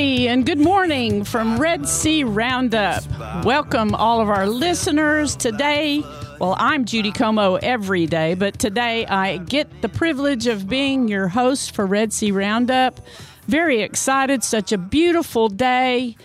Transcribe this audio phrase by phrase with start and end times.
[0.00, 3.04] Howdy and good morning from Red C Roundup.
[3.44, 6.02] Welcome all of our listeners today.
[6.40, 11.28] Well, I'm Judy Como every day, but today I get the privilege of being your
[11.28, 12.98] host for Red C Roundup.
[13.46, 16.16] Very excited, such a beautiful day.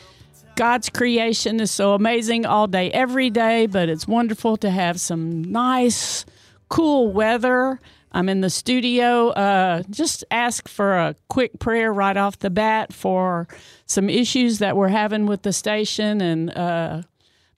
[0.55, 5.43] God's creation is so amazing all day, every day, but it's wonderful to have some
[5.43, 6.25] nice,
[6.69, 7.81] cool weather.
[8.15, 9.29] I'm in the studio.
[9.31, 13.49] Uh, just ask for a quick prayer right off the bat for
[13.87, 17.01] some issues that we're having with the station and uh,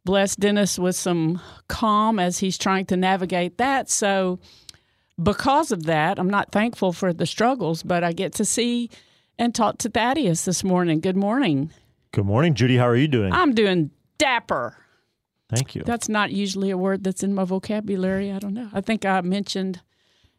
[0.03, 3.87] bless Dennis with some calm as he's trying to navigate that.
[3.91, 4.39] So,
[5.21, 8.89] because of that, I'm not thankful for the struggles, but I get to see
[9.37, 11.01] and talk to Thaddeus this morning.
[11.01, 11.71] Good morning.
[12.13, 12.77] Good morning, Judy.
[12.77, 13.31] How are you doing?
[13.31, 14.75] I'm doing dapper.
[15.49, 15.83] Thank you.
[15.85, 18.31] That's not usually a word that's in my vocabulary.
[18.31, 18.69] I don't know.
[18.73, 19.81] I think I mentioned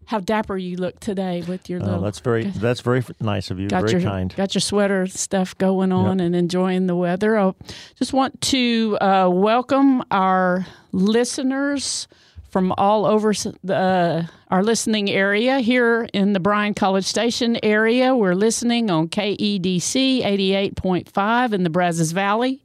[0.09, 2.01] how dapper you look today with your Oh, little.
[2.01, 3.69] that's very that's very nice of you.
[3.69, 4.35] got very your kind.
[4.37, 7.39] got your sweater stuff going on and enjoying the weather.
[7.39, 7.53] I
[7.97, 12.09] just want to uh, welcome our listeners
[12.51, 18.17] from all over the, uh, our listening area here in the Bryan College Station area.
[18.17, 22.63] We're listening on KEDC 88.5 in the Brazos Valley.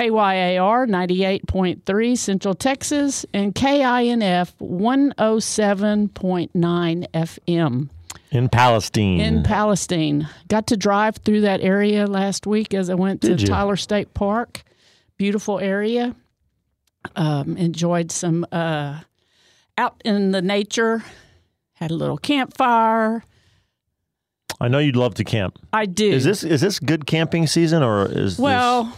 [0.00, 7.90] KYAR 98.3 Central Texas and KINF 107.9 FM
[8.30, 9.20] In Palestine.
[9.20, 10.26] in Palestine.
[10.48, 13.46] Got to drive through that area last week as I went to you?
[13.46, 14.62] Tyler State Park.
[15.18, 16.16] Beautiful area.
[17.14, 19.00] Um, enjoyed some uh,
[19.76, 21.04] out in the nature.
[21.74, 23.22] Had a little campfire.
[24.58, 25.58] I know you'd love to camp.
[25.74, 26.10] I do.
[26.10, 28.84] Is this is this good camping season or is well?
[28.84, 28.94] this,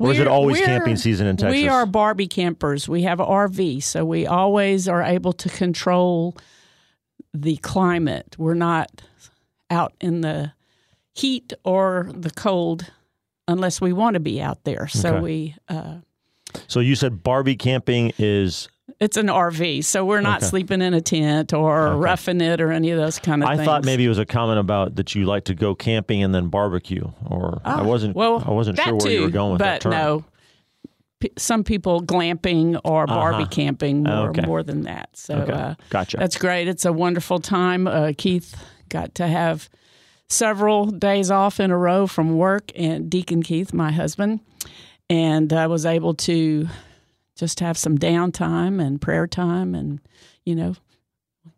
[0.00, 1.52] or is it always camping season in Texas?
[1.60, 2.88] We are Barbie campers.
[2.88, 6.36] We have an RV, so we always are able to control
[7.34, 8.34] the climate.
[8.38, 9.02] We're not
[9.70, 10.52] out in the
[11.12, 12.90] heat or the cold
[13.46, 14.88] unless we want to be out there.
[14.88, 15.20] So Okay.
[15.20, 15.98] we uh,
[16.66, 18.68] So you said Barbie camping is
[19.00, 20.46] it's an RV, so we're not Okay.
[20.46, 23.66] sleeping in a tent or roughing it or any of those kind of I things.
[23.66, 26.34] I thought maybe it was a comment about that you like to go camping and
[26.34, 28.14] then barbecue, or I wasn't.
[28.16, 29.92] Ah, Well, I wasn't sure where too, you were going with but that term.
[29.92, 30.24] no.
[31.20, 33.46] P- some people glamping or Barbie Uh-huh.
[33.50, 34.42] camping more, Okay.
[34.46, 35.10] more than that.
[35.14, 35.52] So Okay.
[35.52, 36.16] uh, Gotcha.
[36.16, 36.66] That's great.
[36.68, 37.86] It's a wonderful time.
[37.86, 38.54] Uh, Keith
[38.88, 39.68] got to have
[40.28, 44.40] several days off in a row from work, and Deacon Keith, my husband,
[45.10, 46.68] and I was able to
[47.40, 49.98] just have some downtime and prayer time, and
[50.44, 50.74] you know,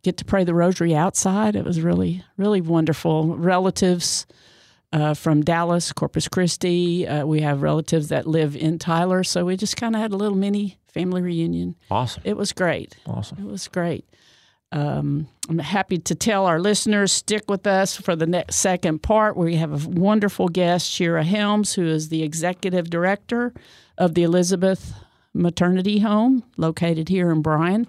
[0.02, 1.54] get to pray the rosary outside.
[1.56, 3.36] It was really, really wonderful.
[3.36, 4.26] Relatives.
[4.94, 7.08] Uh, from Dallas, Corpus Christi.
[7.08, 9.24] Uh, we have relatives that live in Tyler.
[9.24, 11.76] So we just kind of had a little mini family reunion.
[11.90, 12.94] awesome, It was great.
[13.06, 13.38] awesome.
[13.38, 14.04] It was great.
[14.70, 19.34] Um, I'm happy to tell our listeners stick with us for the next second part.
[19.34, 23.54] where We have a wonderful guest, Shira Helms, who is the executive director
[23.96, 24.92] of the Elizabeth
[25.34, 27.86] Maternity Home located here in Bryan.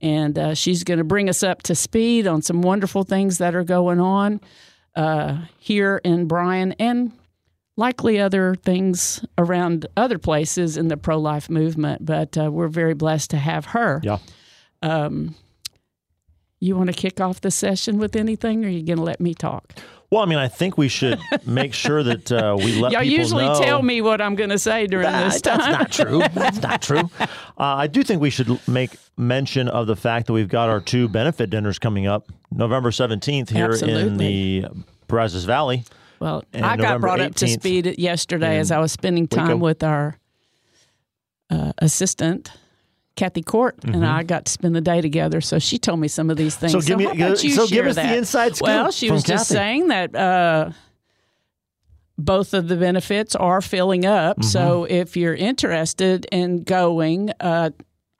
[0.00, 3.54] And uh, she's going to bring us up to speed on some wonderful things that
[3.54, 4.40] are going on
[4.94, 7.12] uh, here in Bryan and
[7.76, 12.04] likely other things around other places in the pro life movement.
[12.04, 14.00] But uh, we're very blessed to have her.
[14.04, 14.18] Yeah.
[14.82, 15.34] Um,
[16.60, 19.20] you want to kick off the session with anything, or are you going to let
[19.20, 19.74] me talk?
[20.10, 23.18] Well, I mean, I think we should make sure that uh, we let Y'all people
[23.18, 23.60] usually know.
[23.60, 25.58] tell me what I'm going to say during That- this time.
[25.58, 26.18] that's not true.
[26.34, 27.10] That's not true.
[27.20, 27.26] Uh,
[27.58, 31.08] I do think we should make mention of the fact that we've got our two
[31.08, 34.64] benefit dinners coming up November 17th here in the
[35.08, 35.84] Brazos Valley.
[36.20, 39.56] Well, I got November brought up to speed yesterday as I was spending time Waco.
[39.58, 40.16] with our
[41.50, 42.50] uh, assistant.
[43.18, 46.30] Kathy Court and I got to spend the day together, so she told me some
[46.30, 46.72] of these things.
[46.72, 46.80] Mm-hmm.
[46.80, 49.48] So give me- about you so give us the inside scoop Well, she was just
[49.48, 50.70] saying that uh,
[52.16, 54.38] both of the benefits are filling up.
[54.38, 54.46] Mm-hmm.
[54.46, 57.70] So if you're interested in going, uh,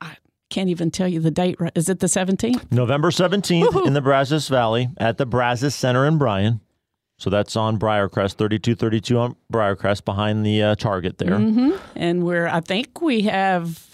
[0.00, 0.16] I
[0.50, 1.60] can't even tell you the date.
[1.60, 1.72] Right?
[1.76, 2.72] Is it the 17th?
[2.72, 6.60] November 17th in the Brazos Valley at the Brazos Center in Bryan.
[7.18, 11.30] So that's on Briarcrest, 3232 on Briarcrest behind the uh, Target there.
[11.30, 11.70] Mm-hmm.
[11.96, 13.87] And we're, I think we have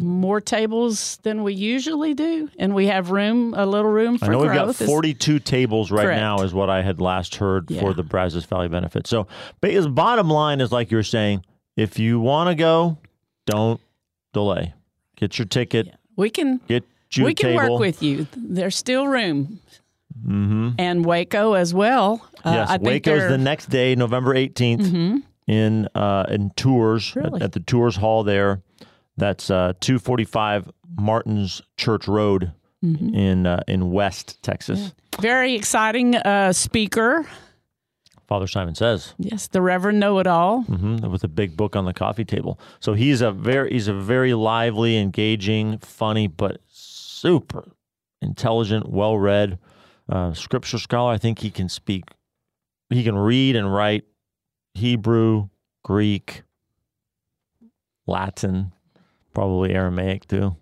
[0.00, 4.28] more tables than we usually do, and we have room, a little room for I
[4.28, 4.80] know we've got growth.
[4.80, 6.20] Is- 42 tables right Correct.
[6.20, 7.80] now, is what I had last heard Yeah.
[7.80, 9.06] for the Brazos Valley benefit.
[9.06, 9.26] So,
[9.60, 11.44] but his bottom line is like you're saying,
[11.76, 12.98] if you want to go,
[13.46, 13.80] don't
[14.32, 14.74] delay.
[15.16, 15.94] Get your ticket.
[16.16, 17.72] we can Get you we can table.
[17.74, 18.26] work with you.
[18.36, 19.60] There's still room,
[20.26, 20.70] Mm-hmm.
[20.78, 22.24] and Waco as well.
[22.44, 27.42] Uh, yes, I think Waco's the next day, November 18th, in uh, in Tours at,
[27.42, 28.62] at the Tours Hall there.
[29.16, 32.52] That's uh, 245 Martins Church Road
[32.84, 33.14] Mm-hmm.
[33.14, 34.92] in uh, in West Texas.
[35.18, 37.26] very exciting uh, speaker.
[38.26, 39.14] Father Simon says.
[39.16, 40.64] Yes, the Reverend Know It All.
[40.64, 42.58] hmm with a big book on the coffee table.
[42.80, 47.72] So he's a very he's a very lively, engaging, funny, but super
[48.20, 49.58] intelligent, well read
[50.10, 51.10] uh, scripture scholar.
[51.14, 52.04] I think he can speak,
[52.90, 54.04] he can read and write
[54.74, 55.48] Hebrew,
[55.82, 56.42] Greek,
[58.06, 58.72] Latin,
[59.34, 60.56] probably Aramaic too.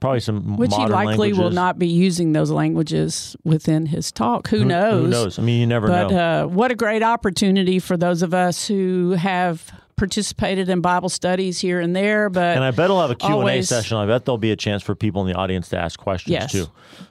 [0.00, 4.46] Probably some Which he likely will not be using those languages within his talk.
[4.48, 5.02] Who, knows?
[5.02, 5.38] Who knows?
[5.40, 6.44] I mean, you never But know.
[6.44, 11.58] uh, what a great opportunity for those of us who have participated in Bible studies
[11.58, 12.30] here and there.
[12.30, 13.96] But and I bet he'll have a Q&A session.
[13.96, 16.52] I bet there'll be a chance for people in the audience to ask questions Yes.
[16.52, 16.66] too.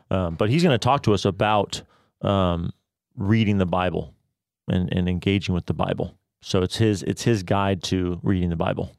[0.10, 1.81] Um, but he's going to talk to us about
[2.21, 2.71] um,
[3.18, 4.13] reading the Bible
[4.69, 6.18] and, and engaging with the Bible.
[6.42, 8.92] So it's his it's his guide to reading the Bible.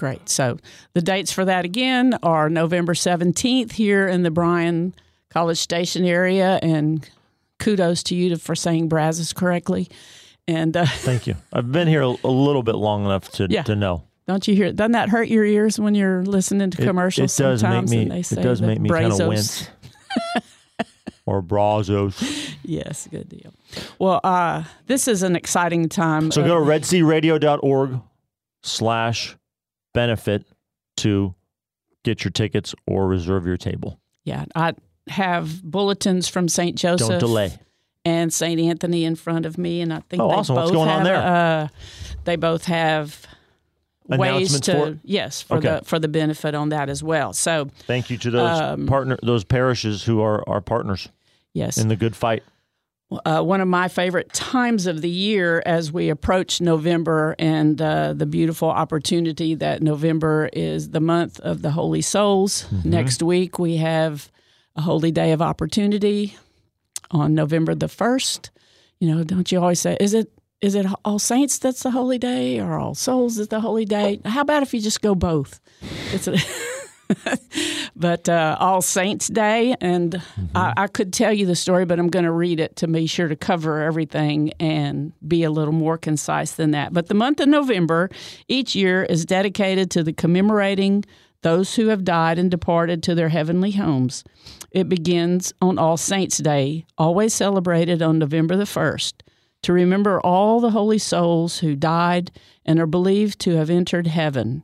[0.00, 0.30] Great.
[0.30, 0.56] So
[0.94, 4.94] the dates for that again are November 17th here in the Bryan
[5.28, 6.58] College Station area.
[6.62, 7.06] And
[7.58, 9.90] kudos to you for saying Brazos correctly.
[10.48, 11.34] And uh, Thank you.
[11.52, 13.62] I've been here a, a little bit long enough to Yeah.
[13.64, 14.04] to know.
[14.26, 14.72] don't you hear?
[14.72, 17.38] Doesn't that hurt your ears when you're listening to It- commercials?
[17.38, 19.68] It, does make sometimes me and they say it does make me kind of wince.
[21.26, 22.18] or Brazos.
[22.62, 23.52] Yes, good deal.
[23.98, 26.30] Well, uh, this is an exciting time.
[26.30, 28.00] So go to redcradio.org
[28.62, 29.36] slash
[29.92, 30.44] benefit
[30.98, 31.34] to
[32.04, 33.98] get your tickets or reserve your table.
[34.24, 34.74] Yeah, I
[35.08, 36.76] have bulletins from St.
[36.76, 37.08] Joseph.
[37.08, 37.52] Don't delay.
[38.04, 38.58] and St.
[38.60, 40.54] Anthony in front of me, and I think Oh, they awesome.
[40.54, 41.16] both What's going on have, there?
[41.16, 41.68] Uh,
[42.24, 43.26] they both have
[44.08, 45.78] ways to for yes for Okay.
[45.80, 47.32] the for the benefit on that as well.
[47.32, 51.08] So Thank you to those Um, partner those parishes who are our partners
[51.52, 52.42] yes, in the good fight.
[53.24, 58.12] Uh, one of my favorite times of the year as we approach November and uh,
[58.12, 62.64] the beautiful opportunity that November is the month of the Holy Souls.
[62.64, 62.90] Mm-hmm.
[62.90, 64.30] Next week we have
[64.76, 66.36] a holy day of opportunity
[67.10, 68.50] on November the first.
[69.00, 70.30] You know, don't you always say, is it
[70.60, 74.20] is it All Saints that's the holy day or All Souls is the holy day?
[74.24, 75.58] How about if you just go both?
[76.12, 76.36] It's a
[77.96, 80.20] but uh, All Saints Day, and
[80.54, 83.06] I, I could tell you the story, but I'm going to read it to be
[83.06, 86.92] sure to cover everything and be a little more concise than that.
[86.92, 88.10] But the month of November
[88.48, 91.04] each year is dedicated to the commemorating
[91.42, 94.24] those who have died and departed to their heavenly homes.
[94.70, 99.14] It begins on All Saints Day, always celebrated on November the 1st,
[99.62, 102.30] to remember all the holy souls who died
[102.64, 104.62] and are believed to have entered heaven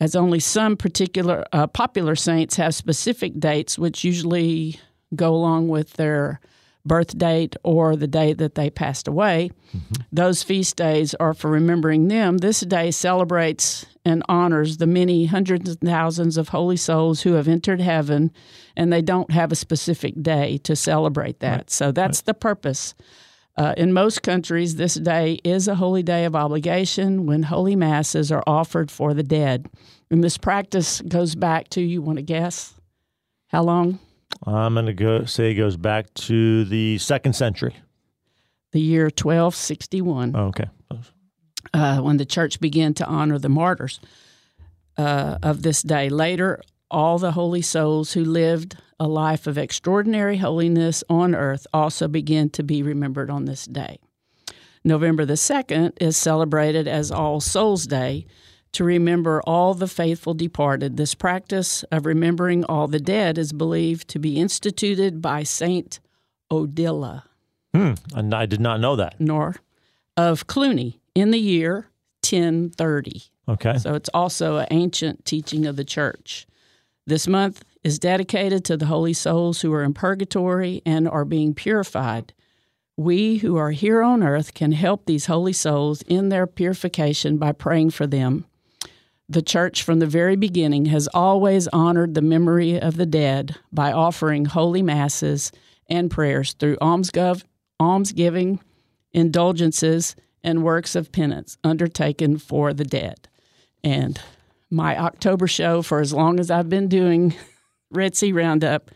[0.00, 4.78] as only some particular uh, popular saints have specific dates, which usually
[5.14, 6.40] go along with their
[6.84, 9.50] birth date or the day that they passed away.
[10.12, 12.38] Those feast days are for remembering them.
[12.38, 17.48] This day celebrates and honors the many hundreds and thousands of holy souls who have
[17.48, 18.30] entered heaven,
[18.76, 21.70] and they don't have a specific day to celebrate that.
[21.70, 22.94] So that's the purpose.
[23.58, 28.30] Uh, in most countries, this day is a holy day of obligation when holy masses
[28.30, 29.66] are offered for the dead.
[30.10, 32.74] And this practice goes back to, you want to guess?
[33.48, 33.98] How long?
[34.46, 37.74] I'm going to go say it goes back to the second century.
[38.72, 40.66] The year 1261, Oh, okay.
[41.72, 44.00] uh, when the church began to honor the martyrs
[44.98, 46.10] uh, of this day.
[46.10, 52.08] Later, all the holy souls who lived a life of extraordinary holiness on earth also
[52.08, 53.98] began to be remembered on this day.
[54.84, 58.26] November the 2nd is celebrated as All Souls Day
[58.72, 60.96] to remember all the faithful departed.
[60.96, 66.00] This practice of remembering all the dead is believed to be instituted by Saint
[66.50, 67.22] Odilo
[67.74, 67.92] Hmm.
[68.14, 69.20] And I did not know that.
[69.20, 69.56] nor
[70.16, 71.90] of Cluny in the year
[72.22, 73.24] 1030.
[73.48, 73.76] Okay.
[73.78, 76.46] So it's also an ancient teaching of the church.
[77.06, 81.54] This month is dedicated to the holy souls who are in purgatory and are being
[81.54, 82.34] purified.
[82.96, 87.52] We who are here on earth can help these holy souls in their purification by
[87.52, 88.44] praying for them.
[89.28, 93.92] The church from the very beginning has always honored the memory of the dead by
[93.92, 95.52] offering holy masses
[95.88, 97.44] and prayers through almsgov-
[97.78, 98.58] almsgiving,
[99.12, 103.28] indulgences, and works of penance undertaken for the dead.
[103.84, 104.20] And
[104.70, 107.32] my October show for as long as I've been doing
[107.90, 108.90] Red C Roundup.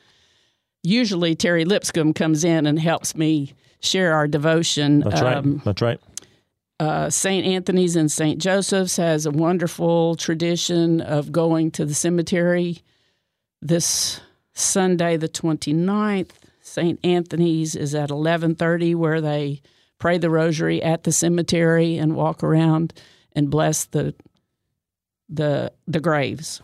[0.83, 5.01] Usually, Terry Lipscomb comes in and helps me share our devotion.
[5.01, 5.37] That's right.
[5.37, 6.01] Um, That's right.
[6.79, 7.47] uh, St.
[7.47, 8.39] Anthony's and St.
[8.41, 12.83] Joseph's has a wonderful tradition of going to the cemetery
[13.61, 14.21] this
[14.55, 16.31] Sunday, the 29th.
[16.63, 16.99] St.
[17.05, 19.61] Anthony's is at 11:30 where they
[19.99, 22.95] pray the rosary at the cemetery and walk around
[23.35, 24.15] and bless the
[25.29, 26.63] the the graves.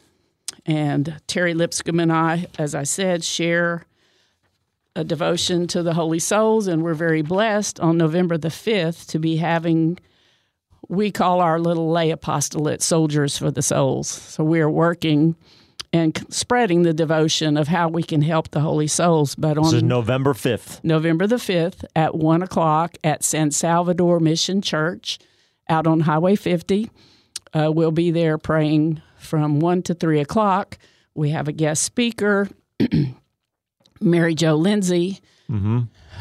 [0.67, 3.87] And Terry Lipscomb and I, as I said, share
[4.97, 9.19] a devotion to the Holy Souls, and we're very blessed on November the 5th to
[9.19, 9.99] be having,
[10.89, 14.09] we call our little lay apostolate Soldiers for the Souls.
[14.09, 15.37] So we are working
[15.93, 19.35] and spreading the devotion of how we can help the Holy Souls.
[19.35, 20.83] But This is on November 5th.
[20.83, 25.19] November the 5th at 1 o'clock at San Salvador Mission Church
[25.69, 26.91] out on Highway 50.
[27.53, 30.79] Uh, we'll be there praying from 1 to 3 o'clock.
[31.15, 32.49] We have a guest speaker,
[34.01, 35.21] Mary Jo Lindsay,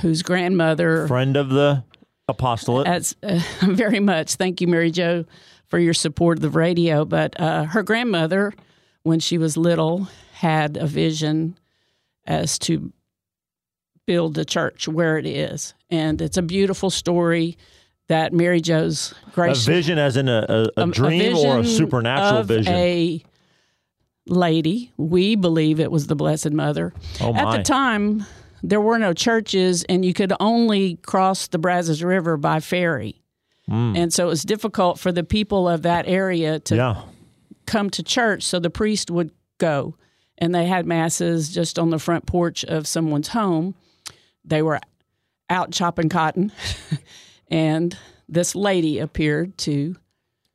[0.02, 1.84] whose grandmother, Friend of the
[2.28, 2.88] apostolate.
[2.88, 5.26] as uh, very much, thank you, Mary Jo,
[5.68, 7.06] for your support of the radio.
[7.06, 8.54] But uh, her grandmother,
[9.04, 11.58] when she was little, had a vision
[12.26, 12.92] as to
[14.06, 15.74] build the church where it is.
[15.90, 17.58] And it's a beautiful story
[18.08, 22.44] that Mary Jo's a vision as in a, a, a um, dream or a supernatural
[22.44, 22.74] vision.
[22.74, 23.24] A
[24.28, 26.94] lady, we believe it was the Blessed Mother.
[27.22, 28.26] oh At the time,
[28.64, 33.22] there were no churches, and you could only cross the Brazos River by ferry.
[33.68, 37.02] And so it was difficult for the people of that area to yeah.
[37.66, 38.44] come to church.
[38.44, 39.96] So the priest would go,
[40.38, 43.74] and they had masses just on the front porch of someone's home.
[44.44, 44.80] They were
[45.50, 46.52] out chopping cotton,
[47.50, 47.98] and
[48.28, 49.96] this lady appeared to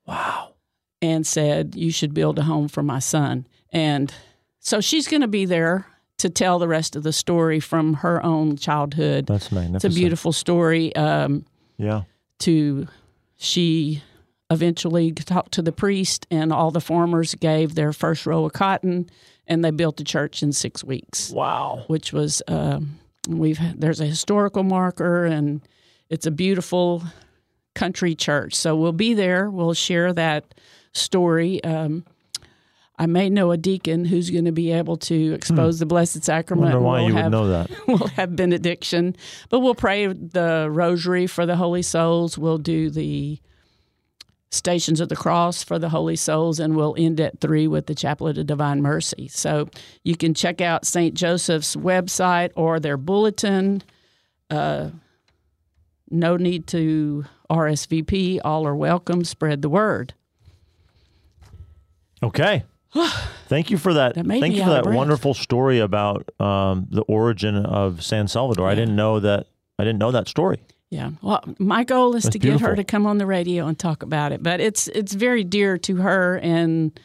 [0.06, 0.54] Wow.
[1.00, 3.46] and said, You should build a home for my son.
[3.72, 4.12] And
[4.58, 5.86] so she's going to be there
[6.18, 9.26] to tell the rest of the story from her own childhood.
[9.26, 9.84] That's magnificent.
[9.84, 10.94] It's a beautiful story.
[10.96, 11.44] Um,
[11.78, 12.02] Yeah.
[12.40, 12.88] to
[13.36, 14.02] she
[14.50, 19.08] eventually talked to the priest, and all the farmers gave their first row of cotton,
[19.46, 21.84] and they built the church in six weeks Wow.
[21.86, 25.60] which was um, we've there's a historical marker and
[26.10, 27.02] it's a beautiful
[27.74, 28.54] country church.
[28.54, 29.48] So we'll be there.
[29.48, 30.54] We'll share that
[30.92, 31.62] story.
[31.64, 32.04] Um,
[32.98, 36.72] I may know a deacon who's going to be able to expose the Blessed Sacrament.
[36.72, 36.82] Hmm.
[36.82, 37.70] Wonder why We'll you have, would know that.
[37.86, 39.16] We'll have benediction,
[39.48, 42.36] but we'll pray the rosary for the Holy Souls.
[42.36, 43.40] We'll do the
[44.50, 47.94] Stations of the Cross for the Holy Souls, and we'll end at three with the
[47.94, 49.28] Chaplet of Divine Mercy.
[49.28, 49.68] So
[50.02, 51.14] you can check out St.
[51.14, 53.82] Joseph's website or their bulletin.
[54.50, 54.90] Uh,
[56.10, 58.40] no need to RSVP.
[58.44, 59.24] All are welcome.
[59.24, 60.14] Spread the word.
[62.22, 62.64] Okay.
[63.46, 64.14] Thank you for that.
[64.14, 68.68] That Thank you for that wonderful story about um, the origin of San Salvador.
[68.68, 69.46] I didn't know that.
[69.78, 70.62] I didn't know that story.
[70.90, 71.10] Yeah.
[71.22, 74.02] Well, my goal is That's to get her to come on the radio and talk
[74.02, 76.98] about it, but it's it's very dear to her and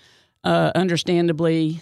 [0.44, 1.82] uh, understandably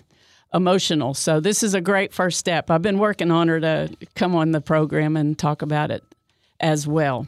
[0.54, 1.14] emotional.
[1.14, 2.70] So this is a great first step.
[2.70, 6.04] I've been working on her to come on the program and talk about it
[6.64, 7.28] as well.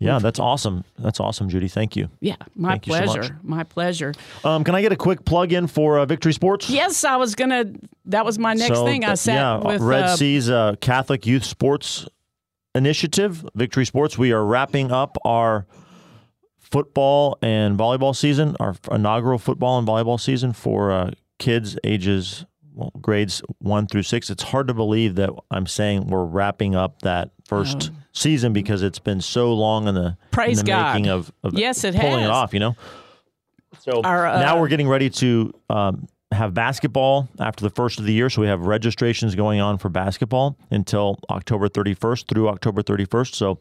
[0.00, 0.84] Yeah, that's awesome.
[0.96, 1.66] That's awesome, Judy.
[1.66, 2.08] Thank you.
[2.20, 3.38] Yeah, my Thank you so pleasure.
[3.42, 4.14] my pleasure.
[4.44, 6.70] Um, can I get a quick plug in for uh, Victory Sports?
[6.70, 7.64] Yes, I was gonna.
[8.04, 9.04] That was my next So, thing.
[9.04, 12.06] I sat yeah, with Red uh, C's uh, Catholic Youth Sports
[12.76, 14.16] Initiative, Victory Sports.
[14.16, 15.66] We are wrapping up our
[16.58, 22.44] football and volleyball season, our inaugural football and volleyball season for uh, kids ages
[22.78, 24.30] well, grades one through six.
[24.30, 29.00] It's hard to believe that I'm saying we're wrapping up that first season because it's
[29.00, 30.26] been so long in the, Oh.
[30.30, 30.94] Praise in the God.
[30.94, 32.28] making of, of Yes, it pulling has.
[32.28, 32.54] it off.
[32.54, 32.76] You know.
[33.80, 38.04] So Our, uh, now we're getting ready to um, have basketball after the first of
[38.06, 38.30] the year.
[38.30, 43.34] So we have registrations going on for basketball until October 31st through October 31st.
[43.34, 43.58] So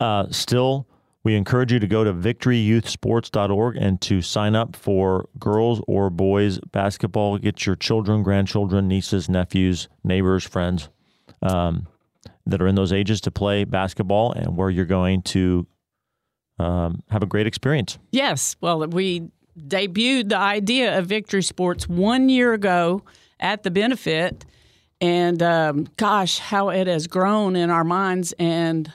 [0.00, 0.86] uh, still,
[1.26, 6.60] we encourage you to go to victoryyouthsports.org and to sign up for girls or boys
[6.70, 7.36] basketball.
[7.36, 10.88] Get your children, grandchildren, nieces, nephews, neighbors, friends
[11.42, 11.88] um,
[12.46, 15.66] that are in those ages to play basketball and where you're going to
[16.60, 17.98] um, have a great experience.
[18.12, 18.54] Yes.
[18.60, 19.28] Well, we
[19.58, 23.02] debuted the idea of Victory Sports one year ago
[23.40, 24.44] at the benefit.
[25.00, 28.92] And um, gosh, how it has grown in our minds and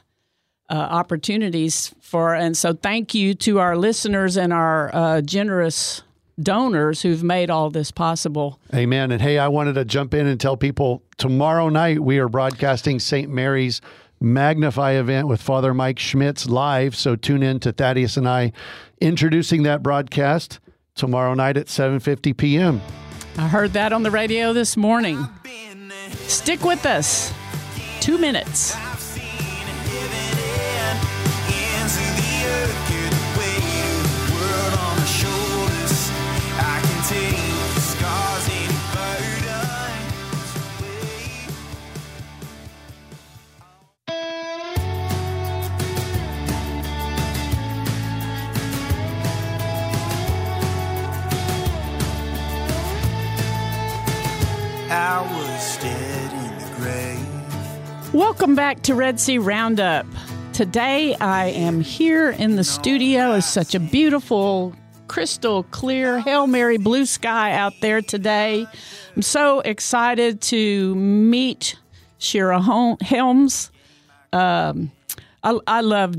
[0.72, 2.34] uh, opportunities for.
[2.34, 6.02] And so, thank you to our listeners and our uh, generous
[6.40, 8.60] donors who've made all this possible.
[8.74, 9.12] Amen.
[9.12, 13.00] And hey, I wanted to jump in and tell people tomorrow night we are broadcasting
[13.00, 13.30] St.
[13.30, 13.82] Mary's
[14.20, 16.96] Magnify event with Father Mike Schmitz live.
[16.96, 18.54] So tune in to Thaddeus and I
[19.00, 20.60] introducing that broadcast.
[20.96, 22.82] tomorrow night at 7:50 p.m.
[23.38, 25.28] I heard that on the radio this morning.
[26.28, 27.34] Stick with us.
[28.00, 28.76] Two minutes.
[58.14, 60.06] Welcome back to Red C Roundup.
[60.62, 63.34] Today I am here in the studio.
[63.34, 64.76] It's such a beautiful,
[65.08, 68.68] crystal clear, Hail Mary blue sky out there today.
[69.16, 71.80] I'm so excited to meet
[72.20, 73.72] Shira Helms.
[74.34, 74.92] Um,
[75.44, 76.14] I, I love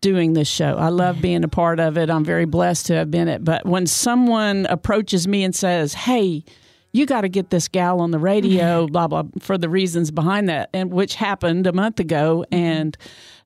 [0.00, 0.76] doing this show.
[0.76, 2.08] I love being a part of it.
[2.08, 3.44] I'm very blessed to have been it.
[3.44, 6.44] But when someone approaches me and says, "Hey,"
[6.92, 10.48] you got to get this gal on the radio, blah, blah, for the reasons behind
[10.48, 12.44] that, and which happened a month ago.
[12.52, 12.96] And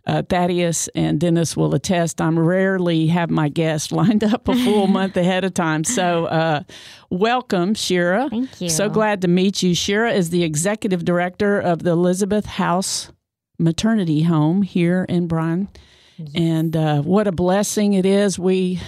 [0.07, 2.21] uh, Thaddeus and Dennis will attest.
[2.21, 5.85] I'm rarely have my guests lined up a full month ahead of time.
[5.85, 6.63] So, uh,
[7.11, 8.29] welcome, Shira.
[8.31, 8.69] Thank you.
[8.69, 9.75] So glad to meet you.
[9.75, 13.11] Shira is the executive director of the Elizabeth House
[13.59, 15.69] Maternity Home here in Bryan.
[16.35, 18.39] And uh, what a blessing it is.
[18.39, 18.81] We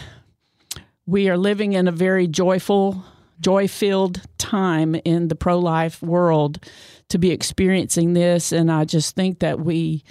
[1.06, 3.02] we are living in a very joyful,
[3.40, 6.64] joy filled time in the pro life world
[7.08, 8.52] to be experiencing this.
[8.52, 10.04] And I just think that we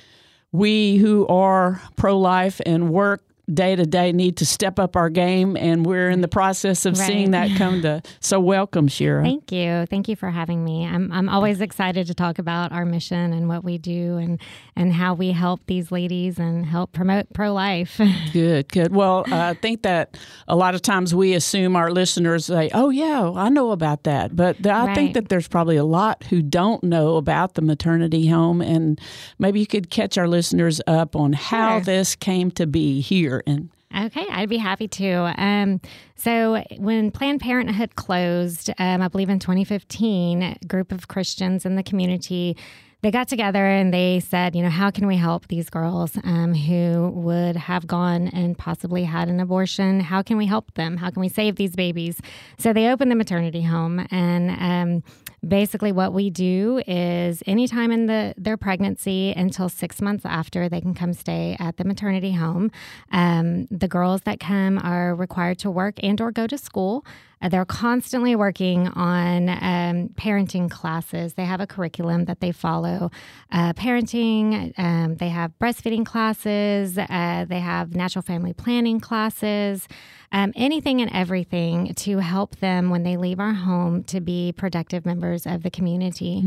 [0.51, 3.21] we who are pro life and work
[3.53, 6.97] day to day need to step up our game and we're in the process of
[6.97, 9.23] seeing that come to so welcome Shira.
[9.23, 9.85] Thank you.
[9.89, 10.85] Thank you for having me.
[10.85, 14.41] I'm I'm always excited to talk about our mission and what we do and
[14.75, 17.99] and how we help these ladies and help promote pro life.
[18.33, 18.93] Good, good.
[18.93, 22.89] Well, uh, I think that a lot of times we assume our listeners say, "Oh,
[22.89, 26.41] yeah, I know about that," but th- I think that there's probably a lot who
[26.41, 28.99] don't know about the maternity home, and
[29.39, 31.85] maybe you could catch our listeners up on how Sure.
[31.85, 33.36] this came to be here.
[33.45, 35.33] And Okay, I'd be happy to.
[35.41, 35.79] Um,
[36.15, 41.75] so, when Planned Parenthood closed, um, I believe in 2015, a group of Christians in
[41.75, 42.57] the community
[43.01, 46.53] they got together and they said, you know, how can we help these girls um,
[46.53, 49.99] who would have gone and possibly had an abortion?
[49.99, 50.97] How can we help them?
[50.97, 52.19] How can we save these babies?
[52.57, 55.03] So they opened the maternity home, and um,
[55.47, 60.81] basically what we do is anytime in the their pregnancy until six months after, they
[60.81, 62.71] can come stay at the maternity home.
[63.11, 67.05] Um, the girls that come are required to work and or go to school.
[67.41, 71.35] Uh, They're constantly working on um, parenting classes.
[71.35, 73.11] They have a curriculum that they follow.
[73.51, 79.87] Uh, parenting, um, they have breastfeeding classes, uh, they have natural family planning classes,
[80.31, 85.05] um, anything and everything to help them when they leave our home to be productive
[85.05, 86.41] members of the community.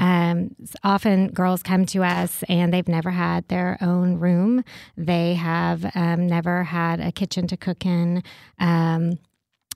[0.00, 4.64] Um, s- often girls come to us and they've never had their own room,
[4.96, 8.22] they have um, never had a kitchen to cook in.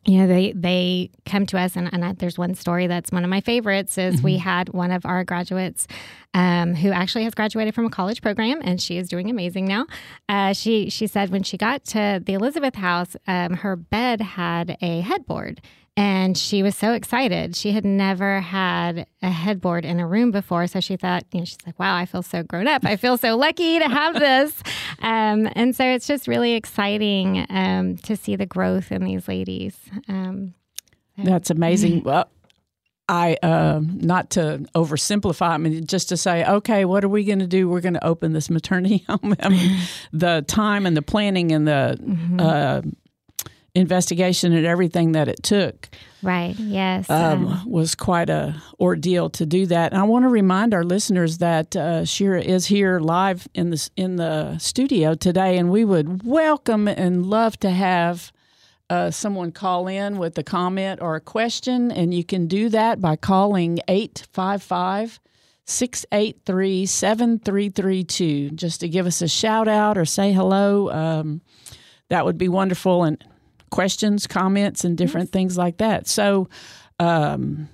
[0.06, 3.22] You know they they come to us and, and I, there's one story that's one
[3.22, 5.86] of my favorites is we had one of our graduates
[6.32, 9.84] um, who actually has graduated from a college program and she is doing amazing now.
[10.26, 14.78] Uh, she she said when she got to the elizabeth house um, her bed had
[14.80, 15.60] a headboard
[15.96, 17.56] and she was so excited.
[17.56, 20.66] She had never had a headboard in a room before.
[20.66, 22.84] So she thought, you know, she's like, wow, I feel so grown up.
[22.84, 24.62] I feel so lucky to have this.
[25.02, 29.74] Um, and so it's just really exciting um, to see the growth in these ladies.
[30.08, 30.52] Um,
[31.16, 32.02] that's amazing.
[32.04, 32.28] Well,
[33.08, 35.48] I um, not to oversimplify.
[35.48, 37.68] I mean, just to say, okay, what are we going to do?
[37.68, 39.34] We're going to open this maternity home.
[39.40, 39.80] I mean,
[40.12, 41.98] the time and the planning and the
[42.38, 42.82] uh,
[43.74, 45.88] investigation and everything that it took
[46.22, 46.54] right.
[46.58, 47.08] Yes.
[47.08, 49.92] um, was quite a ordeal to do that.
[49.92, 53.90] And I want to remind our listeners that uh, Shira is here live in the
[53.96, 58.32] in the studio today, and we would welcome and love to have.
[58.88, 63.00] Uh, someone call in with a comment or a question, and you can do that
[63.00, 65.20] by calling 855
[65.64, 70.90] 683 7332 just to give us a shout out or say hello.
[70.90, 71.40] Um,
[72.08, 73.04] that would be wonderful.
[73.04, 73.24] And
[73.70, 76.06] questions, comments, and different things like that.
[76.08, 76.48] So,
[76.98, 77.68] um,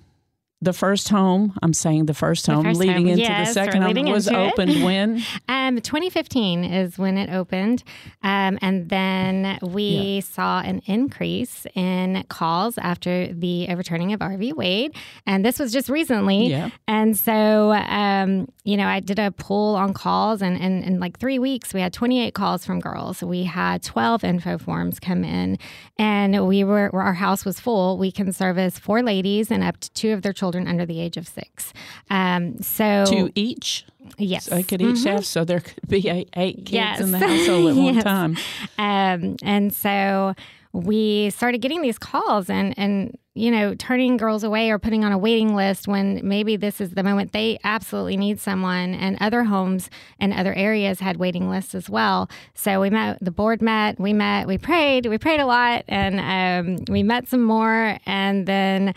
[0.62, 3.82] the first home, I'm saying the first home, first leading home, into yes, the 2nd
[3.82, 4.52] home, was into it.
[4.52, 5.22] opened when?
[5.48, 7.82] Um, 2015 is when it opened,
[8.22, 14.52] um, and then we saw an increase in calls after the overturning of Roe v.
[14.52, 14.94] Wade,
[15.26, 16.48] and this was just recently.
[16.48, 16.70] Yeah.
[16.88, 21.18] And so, um, you know, I did a poll on calls, and, and in like
[21.18, 23.22] three weeks, we had 28 calls from girls.
[23.22, 25.58] We had 12 info forms come in,
[25.98, 27.98] and we were our house was full.
[27.98, 31.16] We can service four ladies and up to two of their children under the age
[31.16, 31.72] of six.
[32.10, 33.84] Um, so to each.
[34.18, 37.00] yes, So they could each have, so there could be eight, eight kids Yes.
[37.00, 38.36] in the household at one time.
[38.78, 40.34] Um, and so
[40.72, 45.12] we started getting these calls and, and, you know, turning girls away or putting on
[45.12, 48.94] a waiting list when maybe this is the moment they absolutely need someone.
[48.94, 49.88] And other homes
[50.20, 52.28] and other areas had waiting lists as well.
[52.54, 56.78] So we met, the board met, we met, we prayed, we prayed a lot, and
[56.78, 57.98] um, we met some more.
[58.06, 58.94] And then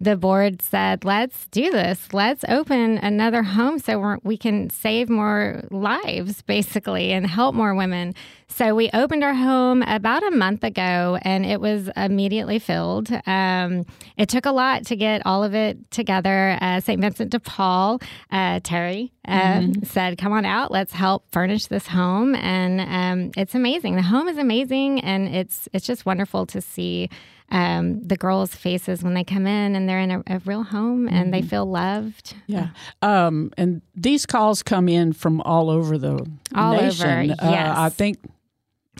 [0.00, 2.14] the board said, let's do this.
[2.14, 7.74] Let's open another home so we're, we can save more lives, basically, and help more
[7.74, 8.14] women.
[8.48, 13.10] So we opened our home about a month ago and it was immediately filled.
[13.26, 13.84] Um,
[14.16, 16.56] it took a lot to get all of it together.
[16.60, 17.00] Uh, St.
[17.00, 18.00] Vincent de Paul,
[18.32, 22.34] uh, Terry, uh, said, come on out, let's help furnish this home.
[22.34, 23.96] And um, it's amazing.
[23.96, 27.10] The home is amazing and it's, it's just wonderful to see
[27.50, 31.08] um, the girls' faces when they come in and they're in a, a real home
[31.08, 32.34] and they feel loved.
[32.46, 32.68] Yeah.
[33.02, 37.30] Um, and these calls come in from all over the All over, nation.
[37.32, 37.76] Uh, yes.
[37.76, 38.18] I think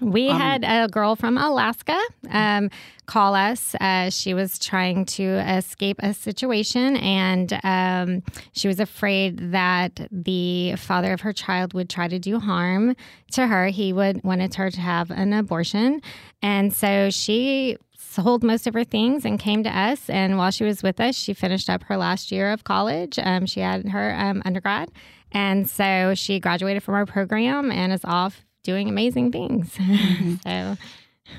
[0.00, 1.98] We had a girl from Alaska
[2.30, 2.70] um,
[3.06, 3.74] call us.
[3.80, 5.24] Uh, she was trying to
[5.56, 11.90] escape a situation and um, she was afraid that the father of her child would
[11.90, 12.94] try to do harm
[13.32, 13.66] to her.
[13.66, 16.00] He would wanted her to have an abortion.
[16.40, 17.76] And so she
[18.10, 20.10] sold most of her things and came to us.
[20.10, 23.18] And while she was with us, she finished up her last year of college.
[23.22, 24.90] Um, she had her um, undergrad.
[25.32, 29.78] And so she graduated from our program and is off doing amazing things.
[30.42, 30.76] so,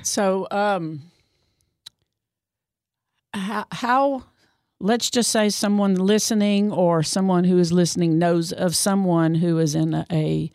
[0.02, 0.48] so.
[0.50, 1.02] Um,
[3.34, 4.24] how, how?
[4.80, 9.76] Let's just say someone listening or someone who is listening knows of someone who is
[9.76, 10.50] in a, a,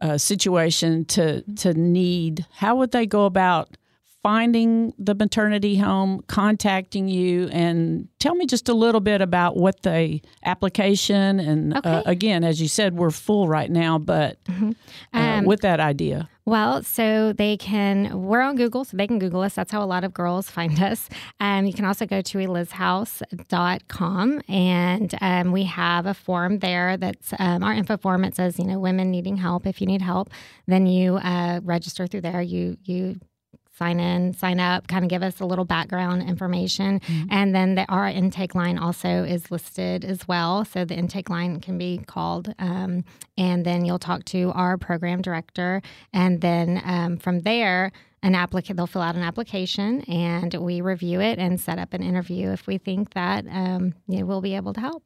[0.00, 2.46] a situation to to need.
[2.56, 3.76] How would they go about?
[4.24, 9.82] Finding the maternity home, contacting you, and tell me just a little bit about what
[9.82, 14.72] the application and uh, again, as you said, we're full right now, but uh,
[15.12, 19.42] Um, with that idea, well, so they can, we're on Google, so they can Google
[19.42, 19.54] us.
[19.54, 21.08] That's how a lot of girls find us.
[21.40, 27.32] Um, you can also go to elizhouse.com and um, we have a form there that's
[27.38, 28.24] um, our info form.
[28.24, 29.66] It says, you know, women needing help.
[29.66, 30.30] If you need help,
[30.66, 32.42] then you uh, register through there.
[32.42, 33.20] You, you,
[33.76, 37.00] sign in, sign up, kind of give us a little background information.
[37.30, 40.64] And then the, our intake line also is listed as well.
[40.64, 42.54] So the intake line can be called.
[42.58, 43.04] Um,
[43.36, 45.82] and then you'll talk to our program director.
[46.12, 47.90] And then um, from there,
[48.22, 52.02] an applicant, they'll fill out an application and we review it and set up an
[52.02, 55.02] interview if we think that um, you know, we'll be able to help.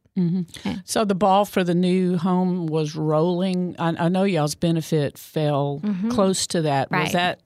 [0.85, 3.75] so the ball for the new home was rolling.
[3.77, 6.91] I, I know y'all's benefit fell close to that.
[6.91, 7.17] Was Mm-hmm.
[7.17, 7.41] That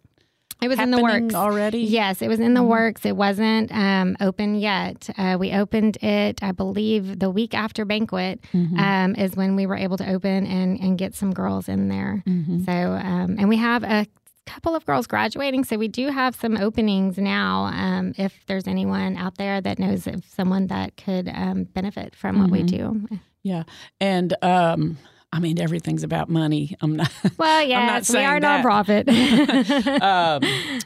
[0.63, 1.79] It was in the works already?
[1.79, 3.05] Yes, it was in the works.
[3.05, 5.09] It wasn't um, open yet.
[5.17, 9.75] Uh, we opened it, I believe, the week after banquet um, is when we were
[9.75, 12.23] able to open and, and get some girls in there.
[12.65, 14.07] So, um, and we have a
[14.45, 17.65] couple of girls graduating, so we do have some openings now.
[17.65, 22.39] Um, if there's anyone out there that knows of someone that could um, benefit from
[22.39, 23.07] what we do.
[23.43, 23.63] Yeah,
[23.99, 24.97] and um,
[25.33, 26.75] I mean everything's about money.
[26.79, 27.11] I'm not.
[27.37, 28.63] Well, I'm not we are that.
[28.63, 29.09] nonprofit.
[30.01, 30.43] um,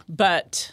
[0.08, 0.72] but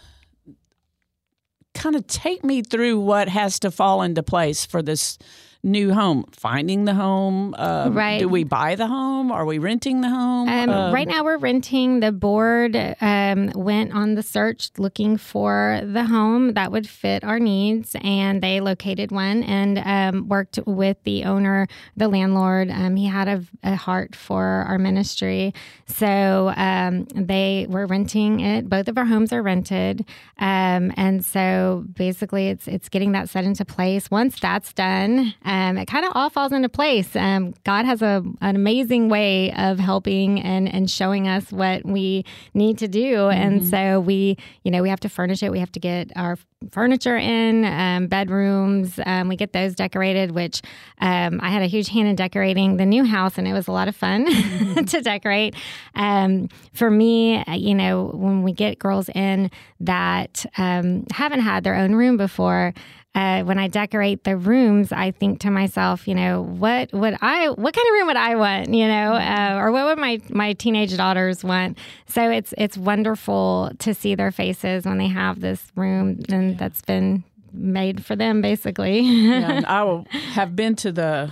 [1.74, 5.18] kind of take me through what has to fall into place for this
[5.64, 8.18] new home finding the home uh, Right.
[8.20, 11.38] do we buy the home are we renting the home Um, Uh, right now, we're
[11.38, 12.00] renting.
[12.00, 17.38] The board um, went on the search looking for the home that would fit our
[17.38, 22.70] needs, and they located one and um, worked with the owner, the landlord.
[22.70, 25.54] Um, he had a, a heart for our ministry,
[25.86, 28.68] so um, they were renting it.
[28.68, 30.04] Both of our homes are rented,
[30.38, 34.10] um, and so basically, it's it's getting that set into place.
[34.10, 37.14] Once that's done, um, it kind of all falls into place.
[37.14, 42.24] Um, God has a an amazing way of helping and and showing us what we
[42.54, 45.52] need to do, and so we you know we have to furnish it.
[45.52, 46.38] We have to get our
[46.72, 48.98] furniture in, um, bedrooms.
[49.06, 50.60] Um, we get those decorated, which
[51.00, 53.72] um, I had a huge hand in decorating the new house, and it was a
[53.72, 54.24] lot of fun
[54.86, 55.54] to decorate.
[55.94, 61.62] Um, for me, uh, you know, when we get girls in that um, haven't had
[61.62, 62.74] their own room before,
[63.14, 67.48] uh, when I decorate the rooms, I think to myself, you know, what would I,
[67.50, 70.52] what kind of room would I want, you know, uh, or what would my my
[70.54, 71.78] teenage daughters want?
[72.08, 76.82] So it's it's wonderful to see their faces when they have this room and that's
[76.82, 77.22] been
[77.52, 79.00] made for them, basically.
[79.00, 81.30] Yeah, I will- have been to the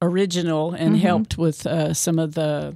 [0.00, 2.74] original and helped with uh, some of the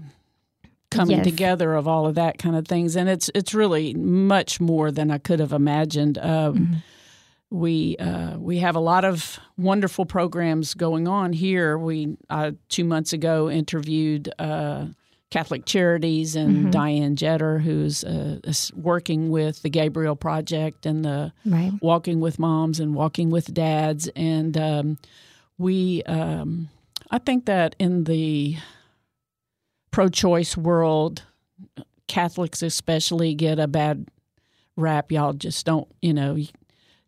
[0.91, 1.25] coming Yes.
[1.27, 5.11] together of all of that kind of things, and it's it's really much more than
[5.11, 6.17] I could have imagined.
[6.19, 6.83] Um,
[7.51, 11.79] We uh, we have a lot of wonderful programs going on here.
[11.79, 14.33] We uh, two months ago interviewed.
[14.39, 14.87] Uh,
[15.29, 18.39] Catholic Charities and Diane Jetter, who's uh,
[18.75, 21.73] working with the Gabriel Project and the right.
[21.83, 24.99] walking with moms and walking with dads and um,
[25.59, 26.69] we um,
[27.11, 28.57] i think that in the
[29.91, 31.23] pro-choice world
[32.07, 34.07] catholics especially get a bad
[34.77, 36.37] rap y'all just don't you know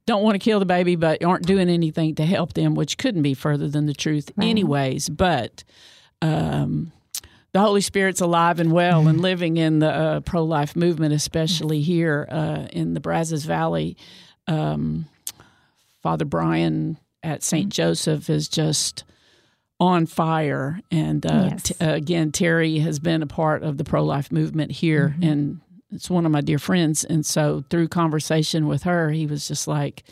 [0.08, 3.22] don't want to kill the baby but aren't doing anything to help them which couldn't
[3.22, 5.62] be further than the truth anyways but
[6.22, 6.90] um,
[7.52, 11.80] the Holy Spirit's alive and well and living in the uh, pro life movement, especially
[11.80, 13.96] here uh, in the Brazos Valley.
[14.46, 15.06] Um,
[16.02, 19.04] Father Brian at saint Joseph is just
[19.80, 20.80] on fire.
[20.90, 21.62] And uh, Yes.
[21.64, 26.10] t- again, Terry has been a part of the pro life movement here, and it's
[26.10, 27.04] one of my dear friends.
[27.04, 30.04] And so, through conversation with her, he was just like,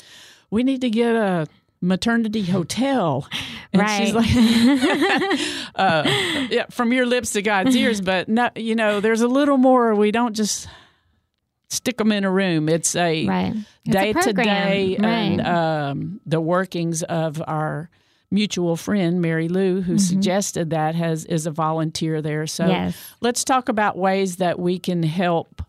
[0.50, 1.46] We need to get a
[1.80, 3.28] maternity hotel.
[3.72, 4.24] And she's Right.
[4.24, 5.40] like,
[5.76, 8.00] uh, yeah, from your lips to God's ears.
[8.00, 9.94] But no, you know, there's a little more.
[9.94, 10.68] We don't just
[11.68, 12.68] stick them in a room.
[12.68, 13.54] It's a Right.
[13.84, 15.46] It's a day to day and Right.
[15.90, 17.90] um, the workings of our
[18.30, 19.98] mutual friend Mary Lou, who mm-hmm.
[19.98, 22.46] suggested that, has is a volunteer there.
[22.46, 22.96] So Yes.
[23.20, 25.62] let's talk about ways that we can help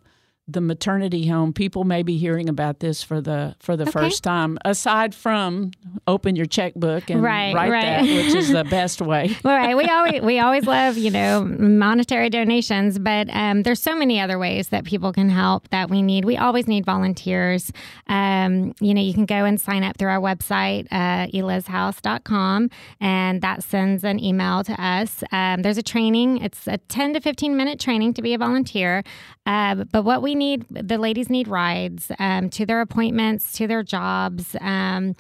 [0.47, 1.51] the maternity home.
[1.51, 4.57] People may be hearing about this for the for the first time.
[4.63, 5.71] Aside from
[6.07, 7.81] open your checkbook and Right, write right.
[7.81, 9.35] that, which is the best way.
[9.43, 9.75] Well, right.
[9.75, 14.39] We always we always love you know monetary donations, but um, there's so many other
[14.39, 16.23] ways that people can help that we need.
[16.23, 17.71] We always need volunteers.
[18.07, 23.41] Um, you know, you can go and sign up through our website, uh, elizhouse.com, and
[23.41, 25.23] that sends an email to us.
[25.31, 26.37] Um, there's a training.
[26.37, 29.03] It's a 10 to 15 minute training to be a volunteer.
[29.47, 33.81] Uh, but what we need, the ladies need rides um, to their appointments, to their
[33.81, 34.55] jobs.
[34.59, 35.15] Um,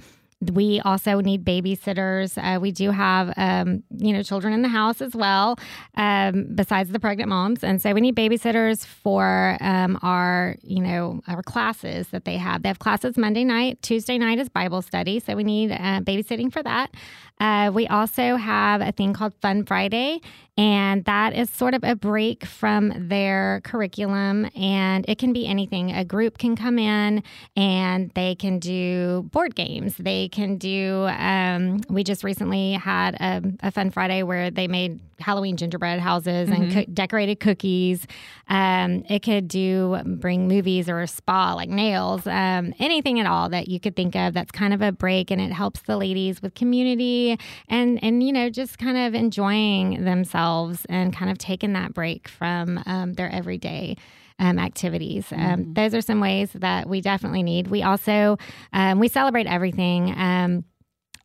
[0.53, 2.37] we also need babysitters.
[2.37, 5.57] Uh, we do have, um, you know, children in the house as well,
[5.95, 11.21] um, besides the pregnant moms, and so we need babysitters for um, our, you know,
[11.27, 12.61] our classes that they have.
[12.61, 16.53] They have classes Monday night, Tuesday night is Bible study, so we need uh, babysitting
[16.53, 16.91] for that.
[17.39, 20.21] Uh, we also have a thing called Fun Friday,
[20.57, 24.49] and that is sort of a break from their curriculum.
[24.55, 25.91] And it can be anything.
[25.91, 27.21] A group can come in
[27.55, 29.97] and they can do board games.
[29.97, 34.99] They can do, um, we just recently had a, a Fun Friday where they made
[35.19, 38.05] Halloween gingerbread houses and coo- decorated cookies.
[38.49, 43.49] Um, it could do bring movies or a spa like nails, um, anything at all
[43.49, 46.41] that you could think of that's kind of a break and it helps the ladies
[46.41, 47.26] with community
[47.67, 52.27] and and you know just kind of enjoying themselves and kind of taking that break
[52.27, 53.95] from um, their everyday
[54.39, 55.25] um, activities.
[55.31, 57.67] Um, those are some ways that we definitely need.
[57.67, 58.37] We also
[58.73, 60.13] um, we celebrate everything.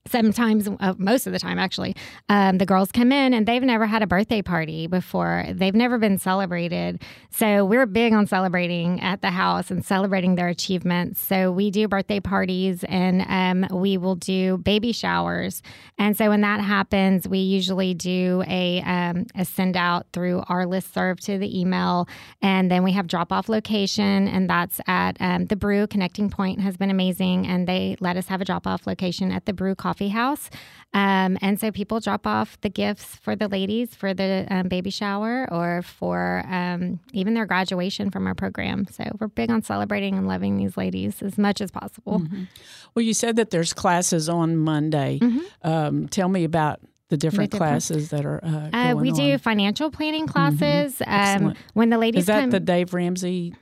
[0.08, 1.94] Sometimes uh, most of the time actually
[2.28, 5.44] um, the girls come in and they've never had a birthday party before.
[5.48, 7.00] They've never been celebrated.
[7.30, 11.20] So we're big on celebrating at the house and celebrating their achievements.
[11.20, 15.62] So we do birthday parties and um, we will do baby showers.
[15.98, 20.66] And so when that happens we usually do a, um, a send out through our
[20.66, 22.08] list serve to the email.
[22.42, 26.60] And then we have drop off location and that's at um, the brew connecting point
[26.60, 29.76] has been amazing and they let us have a drop off location at the brew
[29.76, 30.50] coffee house
[30.94, 34.90] um, and so people drop off the gifts for the ladies for the um, baby
[34.90, 40.16] shower or for um, even their graduation from our program so we're big on celebrating
[40.18, 42.22] and loving these ladies as much as possible
[42.94, 45.18] Well, you said that there's classes on Monday.
[45.62, 47.58] Um, tell me about the different Mm-hmm.
[47.58, 49.38] different- classes that are uh, uh, we do on.
[49.38, 53.54] financial planning classes um, when the ladies Is that come the Dave Ramsey?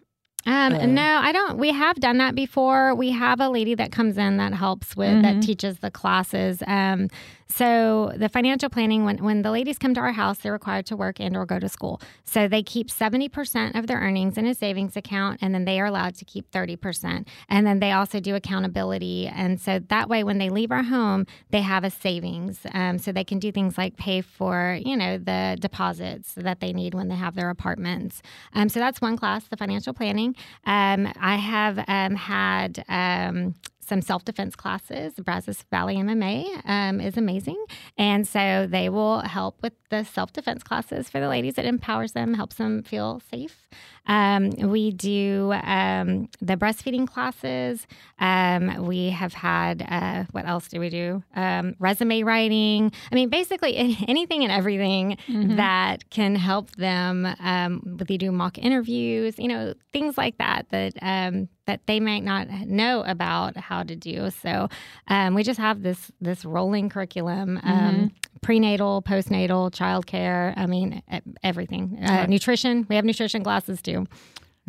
[0.46, 1.58] Um, Uh, no, I don't.
[1.58, 2.94] We have done that before.
[2.94, 5.22] We have a lady that comes in that helps with Mm-hmm.
[5.22, 6.62] that teaches the classes.
[6.66, 7.08] Um,
[7.50, 10.96] so the financial planning, when when the ladies come to our house, they're required to
[10.96, 12.00] work and or go to school.
[12.24, 15.80] So they keep seventy percent of their earnings in a savings account, and then they
[15.80, 17.28] are allowed to keep thirty percent.
[17.48, 21.26] And then they also do accountability, and so that way, when they leave our home,
[21.50, 25.18] they have a savings, um, so they can do things like pay for you know
[25.18, 28.22] the deposits that they need when they have their apartments.
[28.54, 30.36] Um, so that's one class, the financial planning.
[30.66, 33.54] Um, I have um, had um,
[33.90, 35.14] some self defense classes.
[35.14, 37.62] Brazos Valley MMA um, is amazing.
[37.98, 41.58] And so they will help with the self defense classes for the ladies.
[41.58, 43.68] It empowers them, helps them feel safe.
[44.10, 47.86] Um, we do um, the breastfeeding classes.
[48.18, 51.22] Um, we have had, uh, what else do we do?
[51.36, 52.90] Um, resume writing.
[53.12, 53.76] I mean, basically
[54.08, 55.16] anything and everything
[55.56, 57.24] that can help them.
[57.38, 62.24] Um, they do mock interviews, you know, things like that that um, that they might
[62.24, 64.30] not know about how to do.
[64.30, 64.68] So
[65.06, 67.60] um, we just have this this rolling curriculum.
[67.62, 70.54] Um, Prenatal, postnatal, childcare.
[70.56, 71.02] I mean,
[71.42, 71.98] everything.
[72.02, 72.86] Uh, nutrition.
[72.88, 74.06] We have nutrition classes too.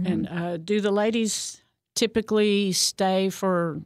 [0.04, 1.62] And uh, do the ladies
[1.96, 3.82] typically stay for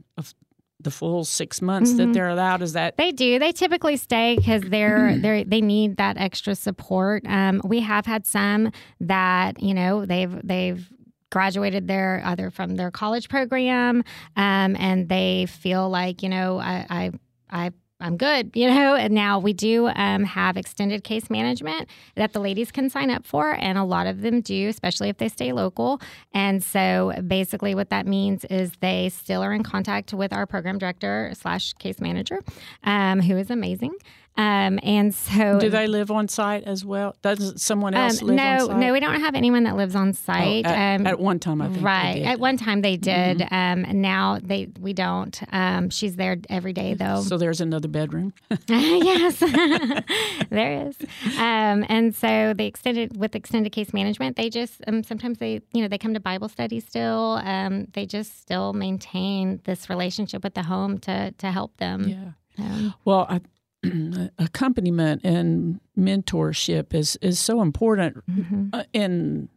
[0.79, 2.61] the full six months that they're allowed?
[2.61, 3.39] Is that They do.
[3.39, 7.23] They typically stay because they're they they need that extra support.
[7.27, 8.71] Um, we have had some
[9.01, 10.87] that you know they've they've
[11.31, 14.03] graduated their either from their college program
[14.37, 17.11] um, and they feel like you know I I.
[17.47, 18.95] I I'm good, you know.
[18.95, 23.25] And now we do um, have extended case management that the ladies can sign up
[23.25, 26.01] for, and a lot of them do, especially if they stay local.
[26.33, 30.77] And so, basically, what that means is they still are in contact with our program
[30.77, 32.43] director slash case manager,
[32.83, 33.93] um, who is amazing.
[34.37, 37.15] Um, and so, do they live on site as well?
[37.21, 38.77] Does someone um, else live on no, site?
[38.77, 40.65] no, we don't have anyone that lives on Oh, site.
[40.65, 41.85] at, um, at one time, I think.
[41.85, 42.17] Right.
[42.17, 42.27] Mm-hmm.
[42.27, 43.41] At one time they did.
[43.43, 45.41] Um, and now they we don't.
[45.53, 47.21] Um, she's there every day though.
[47.21, 48.33] So there's another bedroom.
[48.67, 49.39] yes,
[50.49, 50.97] there is.
[51.37, 54.35] Um, and so they extended with extended case management.
[54.35, 57.39] They just um, sometimes they you know they come to Bible study still.
[57.43, 62.07] Um, they just still maintain this relationship with the home to to help them.
[62.09, 62.31] yeah.
[62.57, 63.41] Um, Well, I,
[64.39, 68.67] accompaniment and mentorship is is so important Mm-hmm.
[68.73, 69.49] uh, in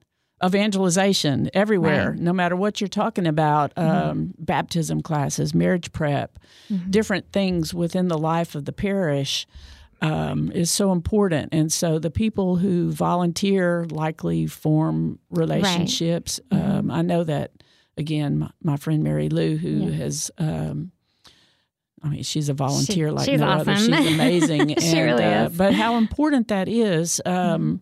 [0.44, 2.10] evangelization everywhere.
[2.12, 2.20] Right.
[2.20, 6.38] No matter what you're talking about, um, baptism classes, marriage prep,
[6.90, 9.46] different things within the life of the parish.
[10.00, 16.38] Um, is so important, and so the people who volunteer likely form relationships.
[16.52, 17.50] Um, I know that
[17.96, 18.38] again.
[18.38, 20.92] My, my friend Mary Lou, who has um,
[22.02, 23.76] I mean, she's a volunteer She- like no other.
[23.76, 24.68] She's amazing.
[24.80, 25.56] She and, really uh, is.
[25.56, 27.80] But how important that is, um,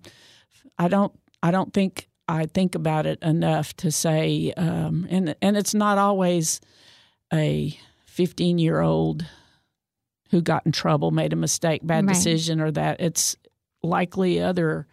[0.78, 1.12] I don't.
[1.42, 4.52] I don't think I think about it enough to say.
[4.56, 6.60] Um, and and it's not always
[7.32, 7.76] a
[8.06, 9.26] fifteen year old
[10.30, 12.14] who got in trouble, made a mistake, bad Right.
[12.14, 13.00] decision, or that.
[13.00, 13.36] It's
[13.82, 14.86] likely other.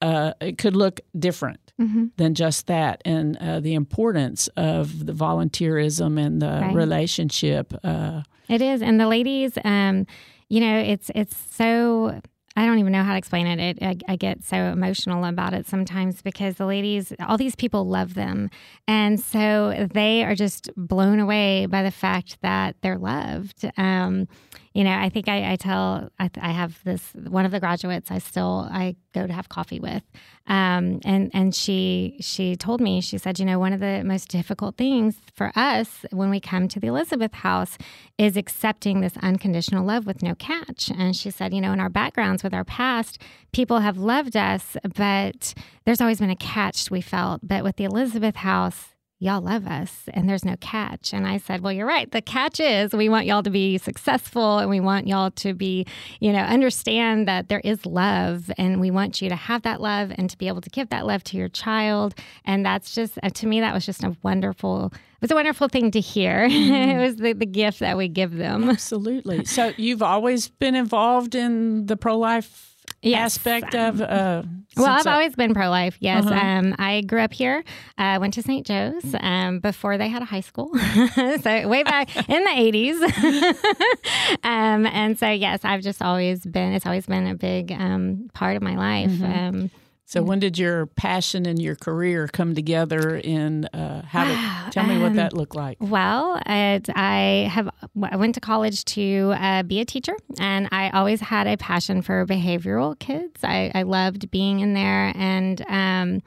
[0.00, 2.10] Uh, it could look different mhm.
[2.16, 6.74] than just that, and uh, the importance of the volunteerism and the Right.
[6.74, 7.72] relationship.
[7.84, 10.06] Uh, It is, and the ladies, um,
[10.48, 12.20] you know, it's it's so.
[12.54, 13.58] I don't even know how to explain it.
[13.78, 17.86] it I, I get so emotional about it sometimes because the ladies, all these people
[17.88, 18.50] love them,
[18.86, 23.64] and so they are just blown away by the fact that they're loved.
[23.78, 24.28] Um,
[24.74, 28.10] you know, I think I, I tell I, I have this one of the graduates
[28.10, 30.02] I still I go to have coffee with,
[30.46, 34.28] um, and and she she told me she said you know one of the most
[34.28, 37.76] difficult things for us when we come to the Elizabeth House
[38.16, 41.90] is accepting this unconditional love with no catch, and she said you know in our
[41.90, 43.18] backgrounds with our past
[43.52, 45.52] people have loved us, but
[45.84, 48.91] there's always been a catch we felt, but with the Elizabeth House
[49.22, 51.14] y'all love us and there's no catch.
[51.14, 52.10] And I said, well, you're right.
[52.10, 55.86] The catch is we want y'all to be successful and we want y'all to be,
[56.18, 60.10] you know, understand that there is love and we want you to have that love
[60.18, 62.16] and to be able to give that love to your child.
[62.44, 65.68] And that's just, uh, to me, that was just a wonderful, it was a wonderful
[65.68, 66.44] thing to hear.
[66.50, 68.68] it was the, the gift that we give them.
[68.68, 69.44] Absolutely.
[69.44, 72.71] So you've always been involved in the pro life
[73.04, 73.36] Yes.
[73.36, 74.00] aspect of.
[74.00, 74.42] Uh,
[74.76, 75.96] Well, I've I- always been pro life.
[76.00, 76.34] Yes, Uh-huh.
[76.46, 77.64] um, I grew up here.
[77.98, 78.64] Uh, went to St.
[78.66, 80.70] Joe's um, before they had a high school,
[81.42, 83.00] so way back in the eighties.
[84.44, 86.72] um, and so, yes, I've just always been.
[86.72, 89.10] It's always been a big um, part of my life.
[89.10, 89.66] Mm-hmm.
[90.14, 93.16] Um, so when did your passion and your career come together?
[93.16, 95.78] In uh, how did tell me what Um, that looked like?
[95.80, 97.68] Well, I have
[98.02, 102.02] I went to college to uh, be a teacher, and I always had a passion
[102.02, 103.42] for behavioral kids.
[103.42, 106.22] I, I loved being in there, and um,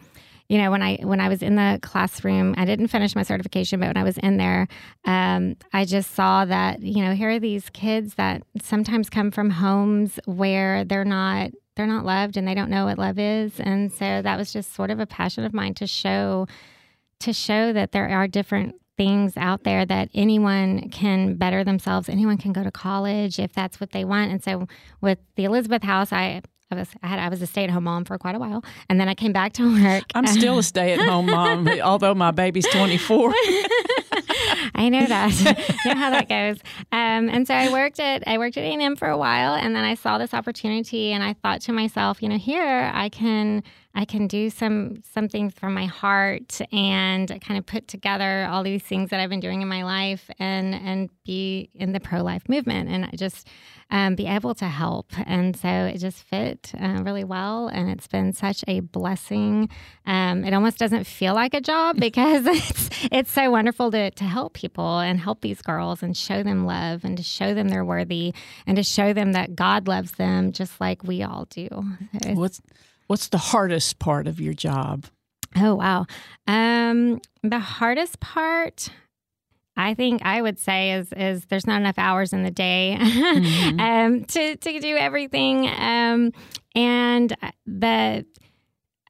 [0.50, 3.80] you know when I when I was in the classroom, I didn't finish my certification,
[3.80, 4.68] but when I was in there,
[5.06, 9.50] um, I just saw that you know here are these kids that sometimes come from
[9.50, 13.92] homes where they're not they're not loved and they don't know what love is, and
[13.92, 16.48] so that was just sort of a passion of mine to show
[17.20, 22.08] to show that there are different things out there that anyone can better themselves.
[22.08, 24.32] Anyone can go to college if that's what they want.
[24.32, 24.68] And so
[25.02, 26.42] with the Elizabeth House, I
[26.72, 28.64] I was I had I was a stay at home mom for quite a while,
[28.90, 30.04] and then I came back to work.
[30.16, 33.34] I'm still a stay at home mom, although my baby's 24.
[34.74, 35.32] I know that.
[35.86, 36.58] you know how that goes.
[36.92, 39.84] Um, and so I worked at I worked at A&M for a while, and then
[39.84, 43.62] I saw this opportunity, and I thought to myself, you know, here I can
[43.96, 48.84] I can do some something from my heart and kind of put together all these
[48.84, 52.48] things that I've been doing in my life and and be in the pro life
[52.50, 53.48] movement and just
[53.92, 55.12] um, be able to help.
[55.26, 59.70] And so it just fit uh, really well, and it's been such a blessing.
[60.06, 64.24] Um, it almost doesn't feel like a job because it's it's so wonderful to to
[64.26, 67.86] help people and help these girls and show them love and to show them they're
[67.86, 68.34] worthy
[68.68, 71.70] and to show them that God loves them just like we all do.
[72.24, 72.62] So What's
[73.08, 75.06] What's the hardest part of your job?
[75.56, 76.06] Oh wow.
[76.48, 78.90] Um, the hardest part
[79.78, 83.80] I think I would say is is there's not enough hours in the day Mm-hmm.
[83.80, 85.68] um, to to do everything.
[85.68, 86.32] Um,
[86.76, 87.36] and
[87.66, 88.26] the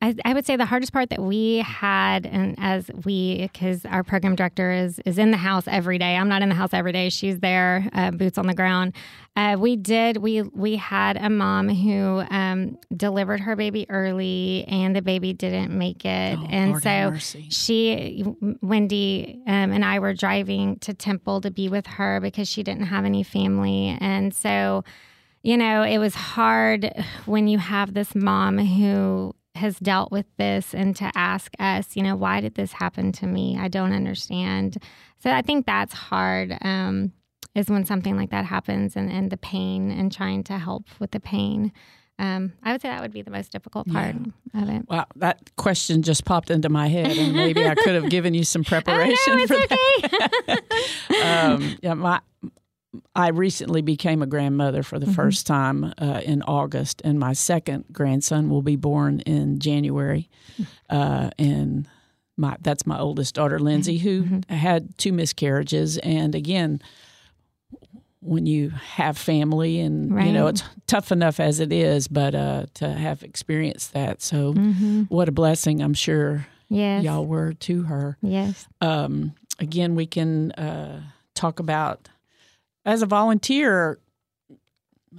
[0.01, 4.03] I, I would say the hardest part that we had, and as we, because our
[4.03, 6.15] program director is is in the house every day.
[6.17, 7.09] I'm not in the house every day.
[7.09, 8.93] She's there, uh, boots on the ground.
[9.37, 10.17] Uh, we did.
[10.17, 15.71] We we had a mom who um, delivered her baby early, and the baby didn't
[15.71, 16.89] make it, Oh, and Lord so
[17.49, 18.25] she
[18.61, 22.85] wendy um, and i were driving to temple to be with her because she didn't
[22.87, 24.83] have any family and so
[25.41, 26.91] you know it was hard
[27.25, 32.03] when you have this mom who has dealt with this and to ask us you
[32.03, 33.57] know why did this happen to me?
[33.59, 34.77] I don't understand.
[35.19, 37.13] So i think that's hard um,
[37.55, 41.11] is when something like that happens and, and the pain and trying to help with
[41.11, 41.71] the pain.
[42.17, 44.15] Um, i would say that would be the most difficult part
[44.53, 44.87] of it.
[44.87, 48.45] Wow, that question just popped into my head, and maybe I could have given you
[48.45, 49.67] some preparation oh, no, for okay.
[49.67, 50.61] that.
[51.25, 52.21] Um, yeah, my
[53.15, 57.85] I recently became a grandmother for the first time uh, in August, and my second
[57.91, 60.29] grandson will be born in January.
[60.89, 61.87] Uh, and
[62.37, 66.81] my that's my oldest daughter, Lindsay, who had two miscarriages, and again.
[68.21, 72.65] When you have family, and you know it's tough enough as it is, but uh,
[72.75, 75.03] to have experienced that, so Mm-hmm.
[75.03, 75.79] what a blessing!
[75.79, 81.03] I'm sure yes y'all were to her yes um, again, we can uh,
[81.35, 82.09] talk about
[82.85, 83.99] as a volunteer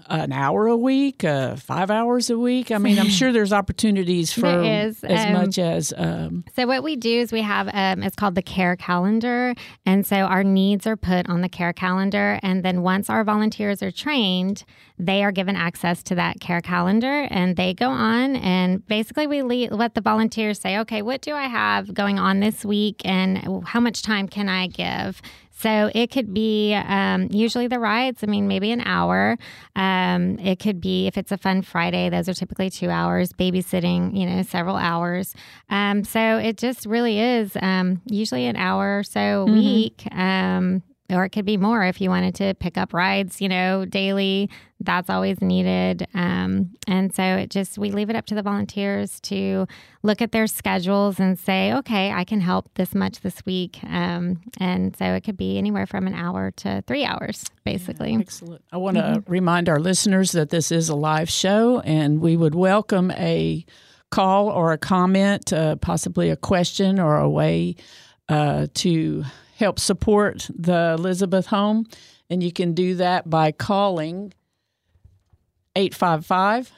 [0.07, 2.71] an hour a week, uh, five hours a week.
[2.71, 6.83] I mean, I'm sure there's opportunities for is, as um, much as um, So what
[6.83, 9.55] we do is we have um, it's called the care calendar,
[9.85, 13.83] and so our needs are put on the care calendar, and then once our volunteers
[13.83, 14.65] are trained,
[14.99, 19.43] they are given access to that care calendar, and they go on and basically we
[19.43, 23.65] le- let the volunteers say, okay, what do I have going on this week, and
[23.67, 25.23] how much time can I give?
[25.59, 28.23] So it could be um, usually the rides.
[28.23, 29.39] I mean, maybe an hour.
[29.75, 33.33] Um, it could be if it's a fun Friday; those are typically two hours.
[33.33, 35.35] Babysitting, you know, several hours.
[35.71, 40.03] Um, so it just really is um, usually an hour or so a week.
[41.11, 44.51] Or it could be more if you wanted to pick up rides, you know, daily.
[44.81, 46.07] That's always needed.
[46.15, 49.67] Um, and so it just, we leave it up to the volunteers to
[50.03, 53.79] look at their schedules and say, okay, I can help this much this week.
[53.85, 58.17] Um, and so it could be anywhere from an hour to three hours, basically.
[58.17, 58.63] excellent.
[58.73, 62.55] I want to remind our listeners that this is a live show, and we would
[62.55, 63.65] welcome a
[64.11, 67.77] call or a comment, uh, possibly a question or a way
[68.29, 69.25] uh, to
[69.57, 71.87] help support the Elizabeth home.
[72.29, 74.33] And you can do that by calling
[75.77, 76.73] 855.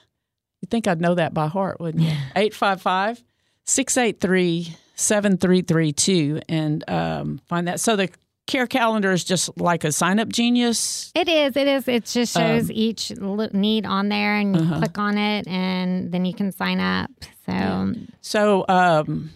[0.61, 2.11] You think I'd know that by heart, wouldn't you?
[2.37, 3.23] 855
[3.65, 7.81] 683 7332 and um, find that.
[7.81, 8.09] So the
[8.47, 11.13] care calendar is just like a SignUpGenius.
[11.15, 11.57] It is.
[11.57, 11.87] It is.
[11.87, 13.13] It just shows each
[13.53, 17.11] need on there, and you click on it, and then you can sign up.
[17.47, 19.31] So So um,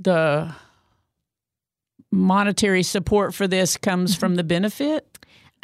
[0.00, 0.52] the
[2.12, 5.06] monetary support for this comes from the benefit.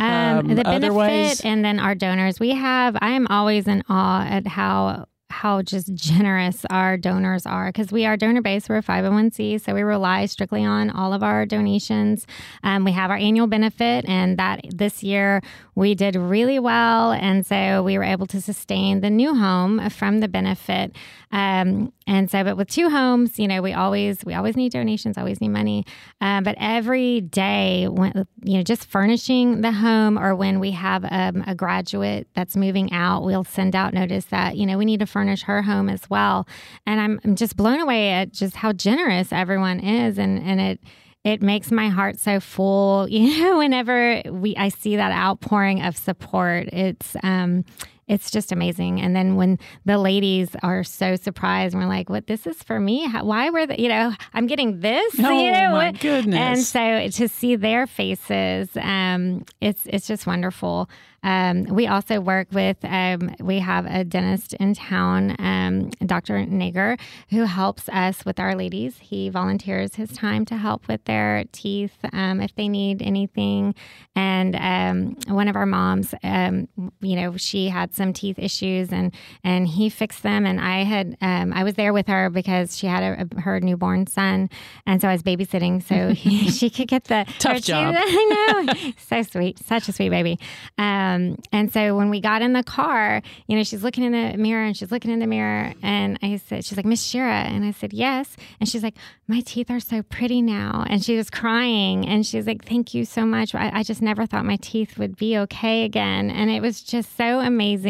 [0.01, 2.38] Um, Um, the benefit and then our donors.
[2.40, 2.96] We have.
[3.01, 8.06] I am always in awe at how how just generous our donors are because we
[8.06, 8.68] are donor based.
[8.68, 12.26] We're a 501c, so we rely strictly on all of our donations.
[12.62, 15.42] Um, we have our annual benefit, and that this year
[15.74, 20.20] we did really well, and so we were able to sustain the new home from
[20.20, 20.94] the benefit.
[21.30, 25.18] Um, and so, but with two homes, you know, we always we always need donations,
[25.18, 25.84] always need money.
[26.20, 31.04] Um, but every day, when you know, just furnishing the home, or when we have
[31.10, 35.00] um, a graduate that's moving out, we'll send out notice that you know we need
[35.00, 36.46] to furnish her home as well.
[36.86, 40.80] And I'm, I'm just blown away at just how generous everyone is, and and it
[41.24, 45.96] it makes my heart so full you know whenever we i see that outpouring of
[45.96, 47.64] support it's um
[48.09, 49.00] it's just amazing.
[49.00, 52.26] And then when the ladies are so surprised, and we're like, "What?
[52.26, 53.06] This is for me?
[53.06, 55.14] How, why were the, you know I'm getting this?
[55.18, 56.38] Oh, you know, my what?" goodness.
[56.38, 60.88] And so to see their faces, um, it's it's just wonderful.
[61.22, 66.44] Um, we also work with, um, we have a dentist in town, um, Dr.
[66.46, 66.98] Nager,
[67.30, 68.98] who helps us with our ladies.
[68.98, 73.74] He volunteers his time to help with their teeth um, if they need anything.
[74.14, 76.68] And um, one of our moms, um,
[77.00, 79.12] you know, she had some teeth issues and,
[79.44, 80.46] and he fixed them.
[80.46, 83.03] And I had, um, I was there with her because she had
[83.36, 84.49] a, her newborn son.
[84.86, 87.94] And so I was babysitting so he, she could get the Tough her teeth- job.
[87.99, 88.92] I know.
[88.96, 89.59] so sweet.
[89.59, 90.38] Such a sweet baby.
[90.78, 94.36] Um, and so when we got in the car, you know, she's looking in the
[94.38, 95.74] mirror and she's looking in the mirror.
[95.82, 97.42] And I said, she's like, Miss Shira.
[97.42, 98.36] And I said, yes.
[98.61, 98.94] And she's like,
[99.26, 100.84] my teeth are so pretty now.
[100.88, 102.07] And she was crying.
[102.07, 103.55] And she's like, thank you so much.
[103.55, 106.30] I, I just never thought my teeth would be okay again.
[106.30, 107.88] And it was just so amazing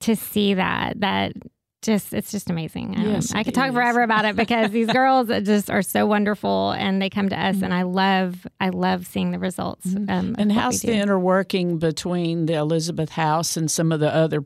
[0.00, 1.32] to see that, that
[1.82, 2.96] just it's just amazing.
[2.96, 3.74] Um, Yes, I could talk is.
[3.74, 7.60] forever about it because these girls just are so wonderful and they come to us
[7.60, 9.94] and I love I love seeing the results.
[9.94, 10.34] Um, Mm-hmm.
[10.40, 14.44] And how's the interworking between the Elizabeth House and some of the other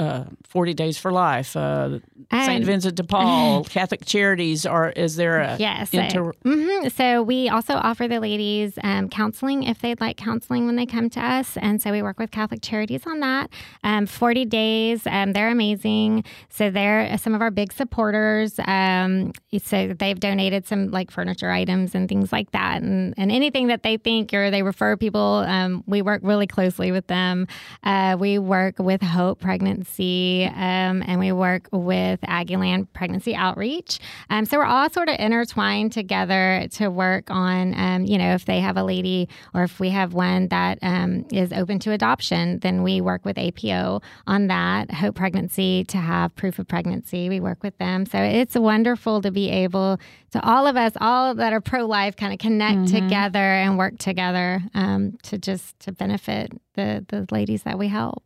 [0.00, 1.98] uh, 40 Days for Life, uh,
[2.32, 2.64] St.
[2.64, 4.64] Vincent de Paul, Catholic Charities?
[4.66, 5.92] Or is there a Yes.
[5.92, 10.76] inter- hmm So we also offer the ladies um, counseling if they'd like counseling when
[10.76, 11.56] they come to us.
[11.58, 13.50] And so we work with Catholic Charities on that.
[13.84, 16.24] Um, 40 days, um, they're amazing.
[16.48, 18.58] So they're some of our big supporters.
[18.66, 19.32] Um,
[19.62, 22.80] so they've donated some like furniture items and things like that.
[22.82, 26.90] And, and anything that they think or they refer people, um, we work really closely
[26.90, 27.46] with them.
[27.82, 33.98] Uh, we work with Hope Pregnancy um, and we work with Aggieland Pregnancy Outreach.
[34.28, 38.44] Um, so we're all sort of intertwined together to work on, um, you know, if
[38.44, 42.58] they have a lady or if we have one that um, is open to adoption,
[42.60, 44.90] then we work with APO on that.
[44.90, 48.06] Hope Pregnancy to have proof of pregnancy, we work with them.
[48.06, 49.98] So it's wonderful to be able
[50.32, 53.98] to all of us, all that are pro life, kind of connect together and work
[53.98, 58.24] together um, to just to benefit the the ladies that we help.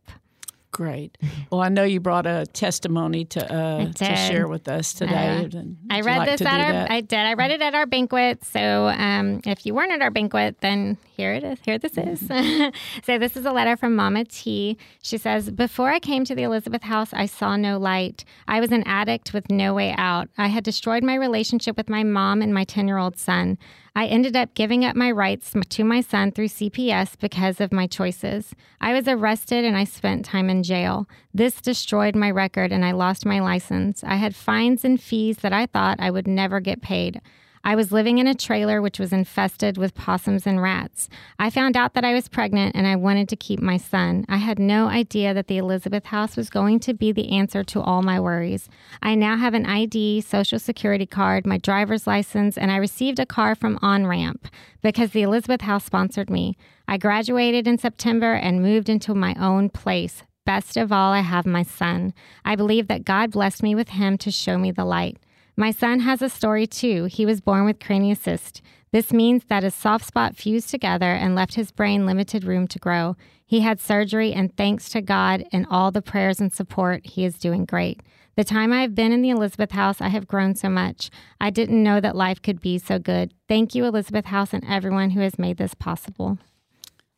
[0.75, 1.17] Great.
[1.49, 5.49] Well, I know you brought a testimony to uh, to share with us today.
[5.55, 6.71] Uh, I read like this at our.
[6.73, 6.91] that?
[6.91, 7.17] I did.
[7.17, 8.43] I read it at our banquet.
[8.43, 11.59] So um, if you weren't at our banquet, then here it is.
[11.63, 12.19] Here this is.
[13.05, 14.77] so this is a letter from Mama T.
[15.01, 18.25] She says, "Before I came to the Elizabeth House, I saw no light.
[18.45, 20.27] I was an addict with no way out.
[20.37, 23.57] I had destroyed my relationship with my mom and my ten-year-old son.
[23.97, 27.87] I ended up giving up my rights to my son through CPS because of my
[27.87, 28.53] choices.
[28.81, 31.07] I was arrested and I spent time in jail.
[31.33, 34.03] This destroyed my record and I lost my license.
[34.03, 37.21] I had fines and fees that I thought I would never get paid.
[37.67, 41.09] I was living in a trailer which was infested with possums and rats.
[41.39, 44.23] I found out that I was pregnant and I wanted to keep my son.
[44.29, 47.81] I had no idea that the Elizabeth House was going to be the answer to
[47.81, 48.69] all my worries.
[49.01, 53.25] I now have an ID, social security card, my driver's license, and I received a
[53.25, 54.45] car from OnRamp
[54.83, 56.55] because the Elizabeth House sponsored me.
[56.87, 60.21] I graduated in September and moved into my own place.
[60.45, 62.13] Best of all, I have my son.
[62.45, 65.17] I believe that God blessed me with him to show me the light.
[65.57, 67.05] My son has a story too.
[67.05, 68.61] He was born with craniocyst.
[68.91, 72.79] This means that his soft spot fused together and left his brain limited room to
[72.79, 73.15] grow.
[73.45, 77.37] He had surgery, and thanks to God and all the prayers and support, he is
[77.37, 78.01] doing great.
[78.35, 81.09] The time I have been in the Elizabeth House, I have grown so much.
[81.39, 83.33] I didn't know that life could be so good.
[83.47, 86.37] Thank you, Elizabeth House, and everyone who has made this possible.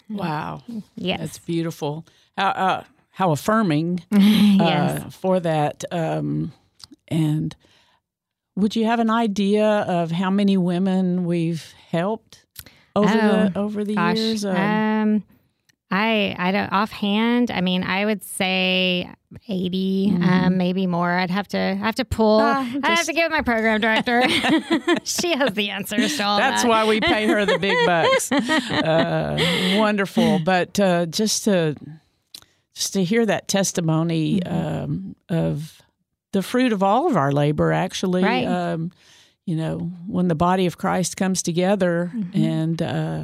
[0.10, 0.64] wow,
[0.96, 1.20] Yes.
[1.20, 2.06] that's beautiful.
[2.38, 5.02] How uh, how affirming yes.
[5.06, 5.84] uh, for that.
[5.92, 6.54] Um,
[7.08, 7.56] and
[8.58, 12.46] would you have an idea of how many women we've helped
[12.96, 14.18] over the over the Gosh.
[14.18, 14.44] years?
[14.46, 15.24] Um, Um,
[15.90, 17.50] I I don't offhand.
[17.50, 19.10] I mean, I would say
[19.48, 21.10] 80 um, maybe more.
[21.12, 22.40] I'd have to have to pull.
[22.42, 24.22] Ah, I'd have to give it my program director.
[25.06, 26.68] she has the answers to all That's that.
[26.70, 28.30] why we pay her the big bucks.
[28.88, 31.76] Uh, wonderful, but uh, just to
[32.74, 34.84] just to hear that testimony Mm-hmm.
[34.84, 35.82] um, of
[36.38, 38.46] the fruit of all of our labor, actually, Right.
[38.46, 38.92] um,
[39.46, 39.78] you know,
[40.08, 42.44] when the body of Christ comes together Mm-hmm.
[42.44, 43.24] and uh,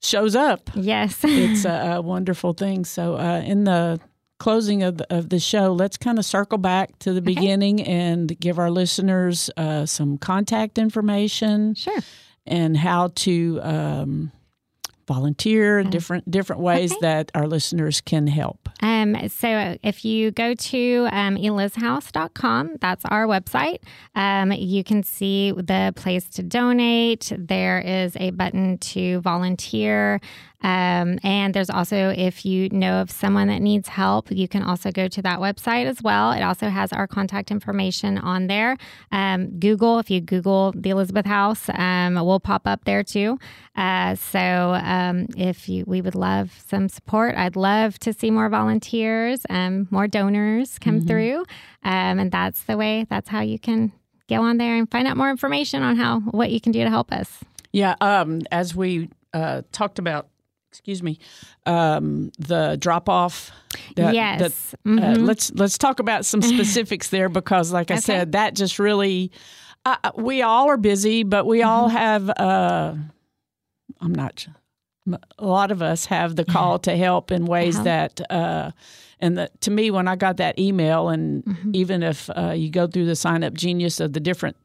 [0.00, 1.18] shows up, Yes.
[1.24, 2.84] it's a, a wonderful thing.
[2.84, 4.00] So, uh, in the
[4.38, 8.38] closing of the, of the show, let's kind of circle back to the beginning and
[8.38, 11.98] give our listeners uh, some contact information sure.
[12.46, 14.30] and how to um,
[15.08, 18.68] volunteer, different different ways that our listeners can help.
[18.80, 23.78] Um, so if you go to um, elizhouse.com, that's our website,
[24.14, 27.32] um, you can see the place to donate.
[27.36, 30.20] There is a button to volunteer.
[30.60, 34.90] Um, and there's also, if you know of someone that needs help, you can also
[34.90, 36.32] go to that website as well.
[36.32, 38.76] It also has our contact information on there.
[39.12, 43.38] Um, Google, if you Google the Elizabeth House, um, will pop up there too.
[43.76, 44.40] Uh, so
[44.82, 47.36] um, if you, we would love some support.
[47.36, 51.38] I'd love to see more volunteers, um, more donors come through,
[51.84, 53.06] um, and that's the way.
[53.08, 53.92] That's how you can
[54.28, 56.90] go on there and find out more information on how what you can do to
[56.90, 57.44] help us.
[57.72, 60.28] Yeah, um, as we uh, talked about,
[60.78, 61.18] excuse me,
[61.66, 63.50] um, the drop off.
[63.96, 64.74] Yes.
[64.86, 64.98] Mm-hmm.
[65.04, 68.00] uh, let's let's talk about some specifics there because, like I Okay.
[68.00, 69.32] said, that just really.
[69.84, 71.68] Uh, we all are busy, but we Mm-hmm.
[71.68, 72.30] all have.
[72.30, 72.94] Uh,
[74.00, 74.46] I'm not.
[75.38, 77.84] A lot of us have the call to help in ways Uh-huh.
[77.84, 78.20] that.
[78.30, 78.70] Uh,
[79.20, 81.70] and the, to me, when I got that email, and Mm-hmm.
[81.74, 84.56] even if uh, you go through the SignUpGenius of the different,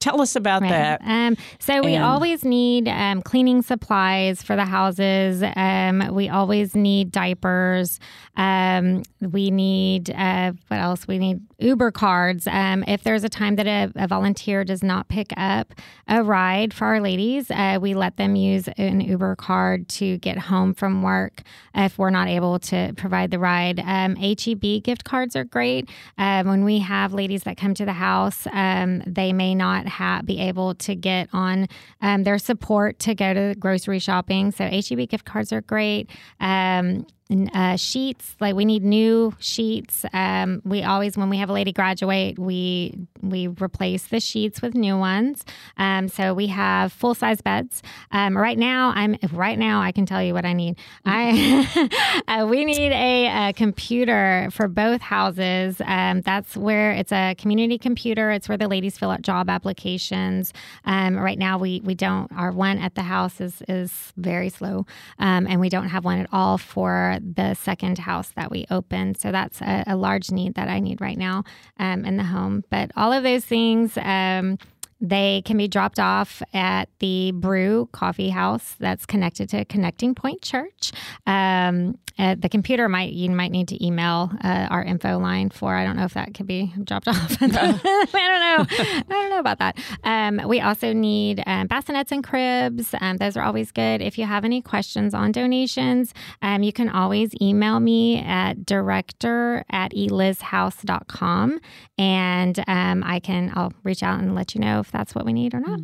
[0.00, 0.70] tell us about Right.
[0.70, 1.00] that.
[1.04, 5.42] Um, so we And- always need um, cleaning supplies for the houses.
[5.56, 8.00] Um, we always need diapers.
[8.36, 11.06] Um, we need uh, what else?
[11.06, 12.46] We need Uber cards.
[12.46, 15.72] Um, if there's a time that a, a volunteer does not pick up
[16.08, 20.38] a ride for our ladies, uh, we let them use an Uber card to get
[20.38, 21.42] home from work
[21.74, 23.80] if we're not able to provide the ride.
[23.80, 25.88] Um, HEB gift cards are great.
[26.18, 30.22] Um, when we have ladies that come to the house, um, they may not ha-
[30.24, 31.66] be able to get on
[32.00, 34.52] um, their support to go to grocery shopping.
[34.52, 36.10] So HEB gift cards are great.
[36.40, 37.06] Um,
[37.54, 40.04] uh, sheets like we need new sheets.
[40.12, 44.74] Um, we always when we have a lady graduate, we we replace the sheets with
[44.74, 45.44] new ones.
[45.76, 47.82] Um, so we have full size beds.
[48.10, 50.78] Um, right now, I'm right now I can tell you what I need.
[51.04, 55.80] I uh, we need a, a computer for both houses.
[55.84, 58.30] Um, that's where it's a community computer.
[58.30, 60.52] It's where the ladies fill out job applications.
[60.84, 62.30] Um, right now, we we don't.
[62.32, 64.86] Our one at the house is is very slow,
[65.18, 69.16] um, and we don't have one at all for the second house that we opened.
[69.18, 71.44] So that's a, a large need that I need right now
[71.78, 72.64] um, in the home.
[72.70, 73.96] But all of those things.
[73.96, 74.58] Um,
[75.02, 80.42] they can be dropped off at the Brew Coffee House that's connected to Connecting Point
[80.42, 80.92] Church.
[81.26, 85.74] Um, uh, the computer might you might need to email uh, our info line for.
[85.74, 87.36] I don't know if that could be dropped off.
[87.40, 88.66] I don't know.
[88.68, 89.78] I don't know about that.
[90.04, 92.94] Um, we also need um, bassinets and cribs.
[93.00, 94.02] Um, those are always good.
[94.02, 99.64] If you have any questions on donations, um, you can always email me at director
[99.70, 101.60] at elizhouse.com
[101.98, 105.32] and um, I can I'll reach out and let you know if that's what we
[105.32, 105.80] need or not.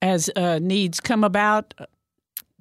[0.00, 1.86] As uh, needs come about, uh,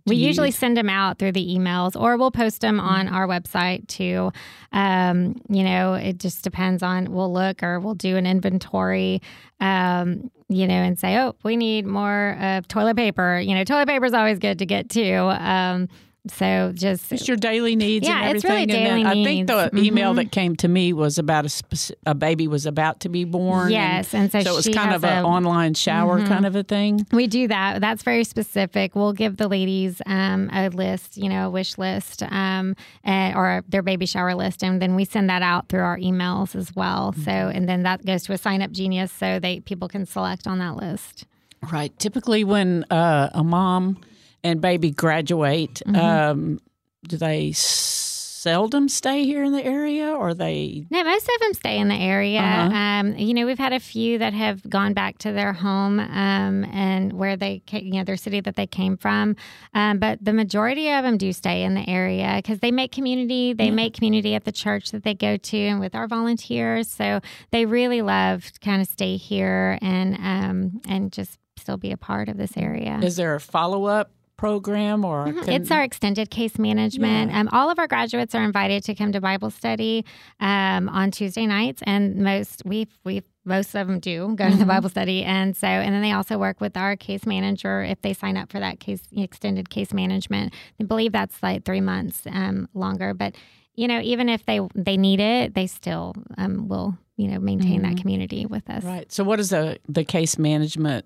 [0.06, 3.28] We you- usually send them out through the emails or we'll post them on our
[3.28, 4.32] website too.
[4.72, 9.22] Um, you know, it just depends on, we'll look or we'll do an inventory,
[9.60, 13.40] um, you know, and say, oh, we need more uh, toilet paper.
[13.40, 15.14] You know, toilet paper is always good to get too.
[15.16, 15.88] Um,
[16.28, 18.76] so just Just your daily needs Yeah, and it's really everything.
[18.86, 19.88] and daily then I think the needs.
[19.88, 23.24] email that came to me was about a speci- a baby was about to be
[23.24, 23.72] born.
[23.72, 25.26] Yes, and so so it was kind of an a- Mm-hmm.
[25.26, 27.06] online shower kind of a thing.
[27.12, 27.82] We do that.
[27.82, 28.96] That's very specific.
[28.96, 33.64] We'll give the ladies um, a list, you know, a wish list um, and, or
[33.68, 37.14] their baby shower list, and then we send that out through our emails as well.
[37.14, 40.76] So, and then that goes to a SignUpGenius, so they people can select on that
[40.76, 41.26] list.
[41.72, 41.98] Right.
[42.00, 43.98] Typically, when uh, a mom
[44.44, 45.96] and baby graduate, Mm-hmm.
[45.96, 46.60] um,
[47.08, 50.86] do they seldom stay here in the area, or they?
[50.90, 52.40] No, most of them stay in the area.
[52.40, 52.76] Uh-huh.
[52.76, 56.64] Um, you know, we've had a few that have gone back to their home um,
[56.66, 59.36] and where they, you know, their city that they came from.
[59.74, 63.54] Um, but the majority of them do stay in the area because they make community.
[63.54, 66.88] They make community at the church that they go to and with our volunteers.
[66.88, 67.20] So
[67.52, 71.98] they really love to kind of stay here and um, and just still be a
[71.98, 73.00] part of this area.
[73.04, 74.10] Is there a follow up
[74.42, 75.52] program, or Mm-hmm.
[75.52, 77.32] It's our extended case management.
[77.32, 80.04] Um, all of our graduates are invited to come to Bible study
[80.40, 84.66] um, on Tuesday nights, and most we we most of them do go to the
[84.66, 88.14] Bible study, and so and then they also work with our case manager if they
[88.14, 90.54] sign up for that case extended case management.
[90.80, 93.36] I believe that's like three months um, longer, but
[93.76, 97.84] you know even if they they need it, they still um, will you know maintain
[97.84, 98.84] that community with us.
[98.84, 99.12] right?
[99.12, 101.06] So, what is the the case management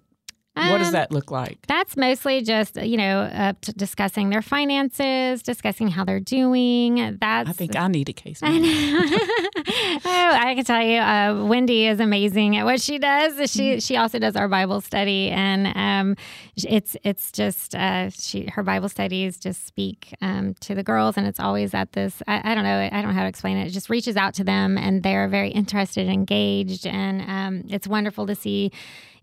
[0.56, 1.60] what does Um, that look like?
[1.68, 7.18] That's mostly just you know uh, t- discussing their finances, discussing how they're doing.
[7.20, 8.40] That's I think I need a case.
[8.42, 8.50] I
[10.06, 13.52] oh, I can tell you, uh, Wendy is amazing at what she does.
[13.52, 16.16] She she also does our Bible study, and um,
[16.56, 21.28] it's it's just uh, she her Bible studies just speak um, to the girls, and
[21.28, 22.22] it's always at this.
[22.28, 22.80] I, I don't know.
[22.80, 23.68] I don't know how to explain it.
[23.68, 27.88] It just reaches out to them, and they're very interested and engaged, and um, it's
[27.88, 28.72] wonderful to see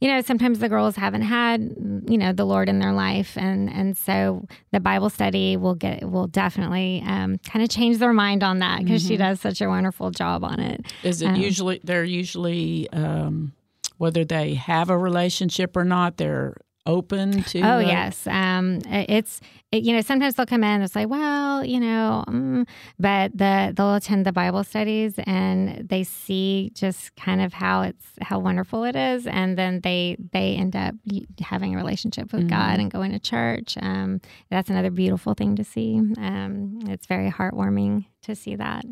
[0.02, 1.60] you know sometimes the girls haven't had
[2.08, 6.10] you know the lord in their life and and so the bible study will get
[6.10, 9.68] will definitely um, kind of change their mind on that because she does such a
[9.68, 13.52] wonderful job on it Is it usually they're usually um,
[13.98, 16.16] whether they have a relationship or not?
[16.16, 16.56] They're
[16.86, 17.60] open to.
[17.60, 18.26] oh yes.
[18.26, 22.66] Um, it's it, you know sometimes they'll come in and say well you know mm,
[22.98, 28.06] but the they'll attend the bible studies and they see just kind of how it's
[28.20, 30.94] how wonderful it is and then they they end up
[31.40, 33.76] having a relationship with god and going to church.
[33.80, 34.20] Um,
[34.50, 35.96] that's another beautiful thing to see.
[36.18, 38.84] Um, it's very heartwarming to see that.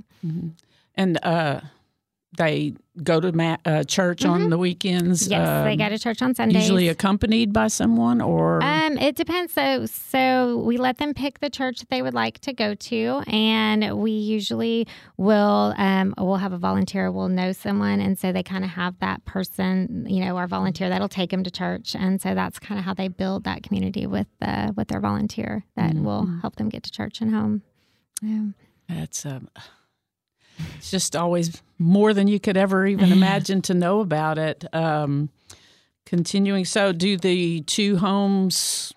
[0.95, 1.61] And uh,
[2.37, 5.25] they go to ma- uh, church on the weekends.
[5.25, 5.33] Mm-hmm.
[5.33, 9.17] yes they um, go to church on sundays usually accompanied by someone or Um, it
[9.17, 9.53] depends.
[9.53, 13.23] So, so we let them pick the church that they would like to go to,
[13.27, 17.11] and we usually will um, we'll have a volunteer.
[17.11, 20.89] We'll know someone, and so they kind of have that person, you know, our volunteer
[20.89, 24.07] that'll take them to church, and so that's kind of how they build that community
[24.07, 27.63] with uh, with their volunteer that will help them get to church and home.
[28.23, 28.45] Yeah.
[28.89, 29.49] It's um,
[30.77, 34.65] it's just always more than you could ever even imagine to know about it.
[34.75, 35.31] Um,
[36.07, 38.93] continuing, so do the two homes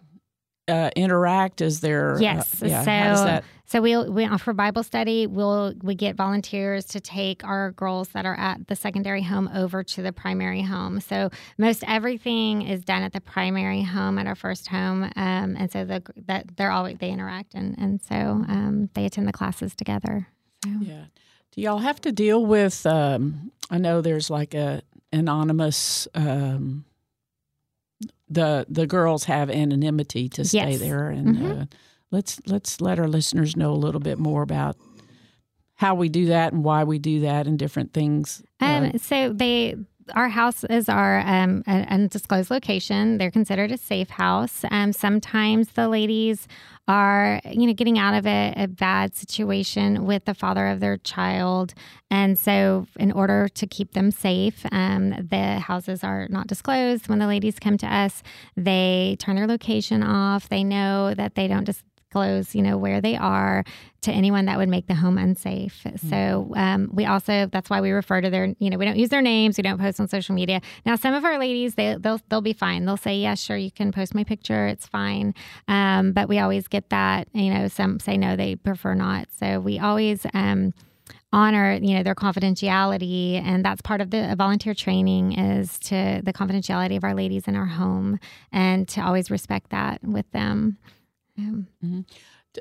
[0.67, 1.61] uh, interact?
[1.61, 2.15] Is there?
[2.15, 2.61] uh, Yes.
[2.61, 3.43] yeah, so that?
[3.65, 5.27] so we we offer Bible study.
[5.27, 9.83] We'll we get volunteers to take our girls that are at the secondary home over
[9.83, 10.99] to the primary home.
[10.99, 15.71] So most everything is done at the primary home at our first home, um, and
[15.71, 19.75] so the that they're always they interact and and so um, they attend the classes
[19.75, 20.27] together.
[20.63, 20.71] So.
[20.81, 21.05] Yeah.
[21.53, 22.85] Do y'all have to deal with?
[22.85, 24.81] Um, I know there's like a
[25.11, 26.07] anonymous.
[26.15, 26.85] Um,
[28.27, 30.79] the the girls have anonymity to stay Yes.
[30.79, 31.65] there, and uh,
[32.11, 34.77] let's let's let our listeners know a little bit more about
[35.75, 38.41] how we do that and why we do that and different things.
[38.59, 39.75] Um, so they,
[40.15, 43.17] our house is our um, an undisclosed location.
[43.17, 44.63] They're considered a safe house.
[44.71, 46.47] Um, sometimes the ladies
[46.87, 50.97] are, you know, getting out of a, a bad situation with the father of their
[50.97, 51.73] child,
[52.11, 57.07] and so in order to keep them safe, um, the houses are not disclosed.
[57.07, 58.21] When the ladies come to us,
[58.57, 60.49] they turn their location off.
[60.49, 61.83] They know that they don't just
[62.13, 63.63] disclose, you know, where they are
[64.01, 65.85] to anyone that would make the home unsafe.
[66.09, 69.09] So um, we also that's why we refer to their, you know, we don't use
[69.09, 70.61] their names, we don't post on social media.
[70.85, 72.85] Now, some of our ladies they they'll they'll be fine.
[72.85, 75.33] They'll say, yeah, sure, you can post my picture, it's fine.
[75.67, 79.27] Um, but we always get that, you know, some say no, they prefer not.
[79.39, 80.25] So we always.
[80.33, 80.73] Um,
[81.33, 86.31] honor you know their confidentiality and that's part of the volunteer training is to the
[86.31, 88.19] confidentiality of our ladies in our home
[88.51, 90.77] and to always respect that with them
[91.37, 92.05] Um,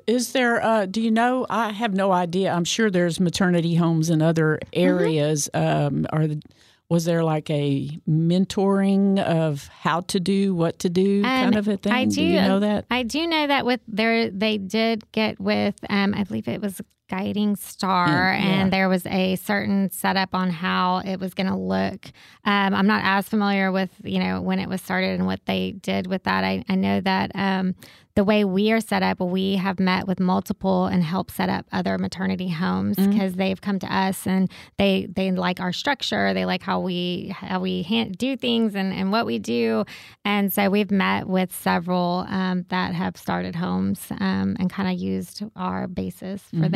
[0.07, 0.63] Is there?
[0.63, 1.47] Uh, do you know?
[1.51, 2.53] I have no idea.
[2.53, 4.81] I'm sure there's maternity homes in other Mm-hmm.
[4.81, 5.51] areas.
[5.53, 6.41] Um, are the,
[6.89, 11.69] was there like a mentoring of how to do, what to do, kind Um, of
[11.69, 11.93] a thing?
[11.93, 12.87] I do, you know that?
[12.91, 16.81] I do know that with their they did get with um, I believe it was
[17.13, 18.47] Guiding Star, Mm, yeah.
[18.63, 22.07] and there was a certain setup on how it was going to look.
[22.47, 25.73] Um, I'm not as familiar with you know when it was started and what they
[25.73, 26.43] did with that.
[26.45, 27.75] I, I know that um,
[28.15, 31.65] the way we are set up, we have met with multiple and helped set up
[31.73, 33.11] other maternity homes Mm-hmm.
[33.11, 37.29] because they've come to us and they they like our structure, they like how we
[37.37, 39.85] how we hand, do things and and what we do,
[40.25, 44.99] and so we've met with several um, that have started homes um, and kind of
[44.99, 46.71] used our basis for Mm-hmm.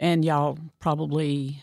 [0.00, 1.62] And y'all probably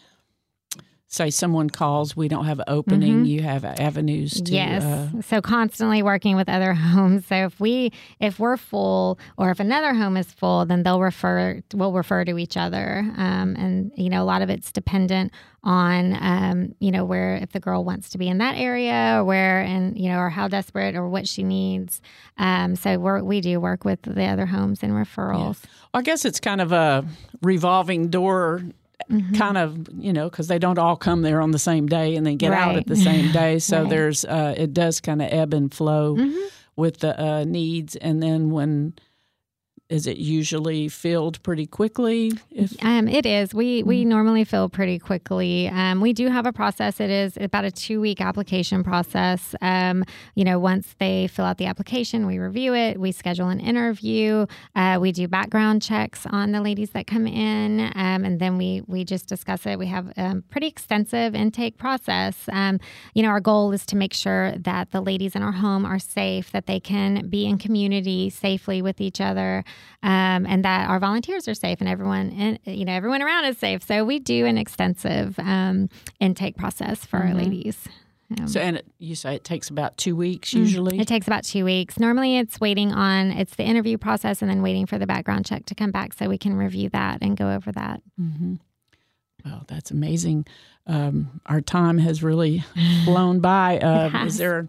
[1.15, 3.25] say someone calls, we don't have an opening.
[3.25, 4.43] You have avenues to.
[4.43, 4.53] Mm-hmm.
[4.53, 4.83] Yes.
[4.83, 7.25] Uh, so constantly working with other homes.
[7.27, 11.61] So if we if we're full or if another home is full, then they'll refer
[11.73, 12.99] we'll refer to each other.
[13.17, 15.31] Um, and you know a lot of it's dependent
[15.63, 19.23] on um, you know where if the girl wants to be in that area or
[19.23, 22.01] where and you know or how desperate or what she needs.
[22.37, 25.63] Um, so we we do work with the other homes and referrals.
[25.93, 27.05] I guess it's kind of a
[27.41, 28.61] revolving door.
[29.11, 29.35] Mm-hmm.
[29.35, 32.25] Kind of, you know, because they don't all come there on the same day and
[32.25, 33.59] then get out at the same day.
[33.59, 33.81] So Right.
[33.81, 33.89] Mm-hmm.
[33.89, 36.17] there's, uh, it does kind of ebb and flow
[36.75, 37.95] with the uh, needs.
[37.95, 38.93] And then when
[39.87, 42.31] is it usually filled pretty quickly?
[42.49, 43.53] If Um, it is.
[43.53, 45.67] We we normally fill pretty quickly.
[45.69, 46.99] Um, we do have a process.
[46.99, 49.53] It is about a two week application process.
[49.61, 52.99] Um, you know, once they fill out the application, we review it.
[52.99, 54.47] We schedule an interview.
[54.75, 58.81] Uh, we do background checks on the ladies that come in, um, and then we
[58.87, 59.77] we just discuss it.
[59.77, 62.49] We have a pretty extensive intake process.
[62.51, 62.79] Um,
[63.13, 65.99] you know, our goal is to make sure that the ladies in our home are
[65.99, 69.63] safe, that they can be in community safely with each other
[70.03, 73.57] um, and that our volunteers are safe and everyone and you know everyone around is
[73.57, 73.83] safe.
[73.83, 77.87] So we do an extensive um, intake process for our ladies.
[78.39, 80.99] Um, so, and it, you say it takes about two weeks usually.
[80.99, 81.99] it takes about two weeks.
[81.99, 85.65] Normally, it's waiting on it's the interview process and then waiting for the background check
[85.67, 88.01] to come back so we can review that and go over that.
[89.45, 90.47] Well, that's amazing.
[90.87, 92.63] Um, our time has really
[93.03, 93.79] flown by.
[93.85, 94.33] Uh, has.
[94.33, 94.67] is there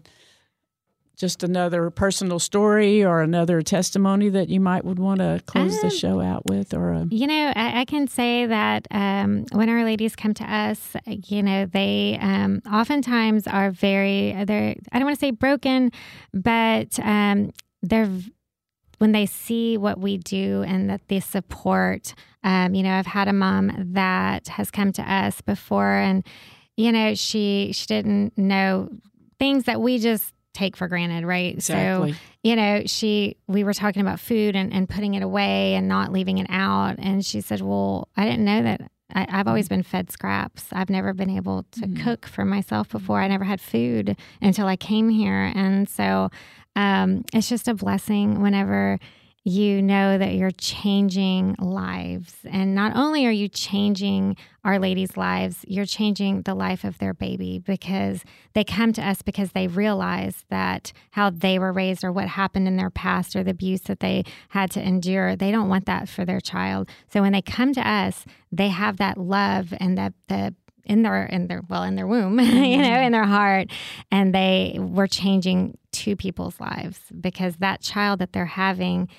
[1.17, 5.87] just another personal story or another testimony that you might would want to close the
[5.87, 9.67] Um, show out with, or a, You know, I, I can say that um, when
[9.67, 15.05] our ladies come to us, you know, they um, oftentimes are very, they're, I don't
[15.05, 15.91] want to say broken,
[16.33, 17.51] but um,
[17.81, 18.09] they're,
[18.99, 22.13] when they see what we do and that they support,
[22.43, 26.23] um, you know, I've had a mom that has come to us before and,
[26.75, 28.89] you know, she, she didn't know
[29.39, 31.53] things that we just take for granted, right?
[31.53, 32.13] Exactly.
[32.13, 35.87] So, you know, she, we were talking about food and, and putting it away and
[35.87, 36.95] not leaving it out.
[36.97, 38.81] And she said, Well, I didn't know that.
[39.13, 40.65] I, I've always been fed scraps.
[40.71, 43.21] I've never been able to cook for myself before.
[43.21, 45.51] I never had food until I came here.
[45.55, 46.29] And so
[46.75, 48.99] um, it's just a blessing whenever
[49.47, 52.33] you know that you're changing lives.
[52.43, 54.35] And not only are you changing
[54.65, 59.21] Our Ladies' lives, you're changing the life of their baby because they come to us
[59.21, 63.43] because they realize that how they were raised or what happened in their past or
[63.43, 66.89] the abuse that they had to endure, they don't want that for their child.
[67.09, 71.25] So when they come to us, they have that love and that the in their
[71.25, 73.11] in their well in their womb you know in mm-hmm.
[73.11, 73.69] their heart
[74.09, 79.09] and they were changing two people's lives because that child that they're having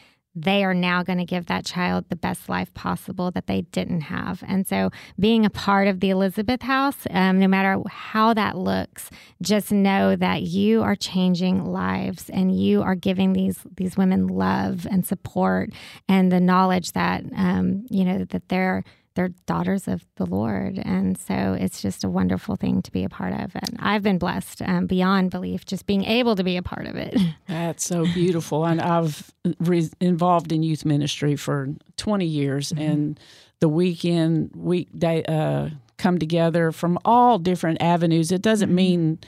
[0.42, 4.02] they are now going to give that child the best life possible that they didn't
[4.02, 4.42] have.
[4.46, 9.10] And so, being a part of the Elizabeth House, um, no matter how that looks,
[9.42, 14.86] just know that you are changing lives and you are giving these these women love
[14.90, 15.70] and support
[16.08, 18.84] and the knowledge that um, you know that they're
[19.18, 20.78] they're daughters of the Lord.
[20.78, 23.50] And so it's just a wonderful thing to be a part of.
[23.56, 26.94] And I've been blessed um, beyond belief just being able to be a part of
[26.94, 27.16] it.
[27.48, 28.64] That's so beautiful.
[28.64, 33.18] and I've re- involved in youth ministry for 20 years, and
[33.58, 38.30] the weekend, weekday, uh, come together from all different avenues.
[38.30, 39.18] It doesn't mean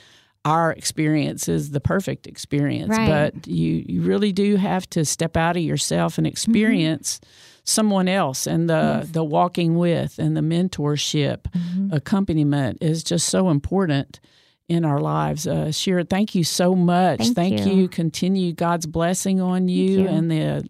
[0.44, 3.32] our experience is the perfect experience, Right.
[3.34, 7.20] but you, you really do have to step out of yourself and experience
[7.64, 11.46] someone else and the the walking with and the mentorship
[11.92, 14.20] accompaniment is just so important
[14.68, 15.46] in our lives.
[15.48, 17.26] Uh, Shira, thank you so much.
[17.30, 17.72] Thank you.
[17.72, 17.88] you.
[17.88, 20.08] Continue God's blessing on you, you.
[20.08, 20.68] and the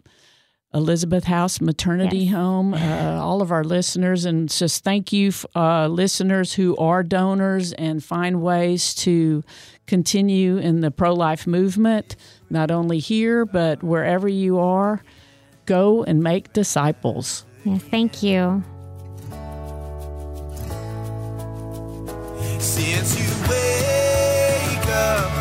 [0.73, 2.33] Elizabeth House Maternity Yes.
[2.33, 7.73] Home, uh, all of our listeners, and just thank you, uh, listeners who are donors
[7.73, 9.43] and find ways to
[9.85, 12.15] continue in the pro life movement,
[12.49, 15.03] not only here, but wherever you are.
[15.65, 17.45] Go and make disciples.
[17.63, 18.63] yes, thank you.
[22.59, 25.40] Since you wake up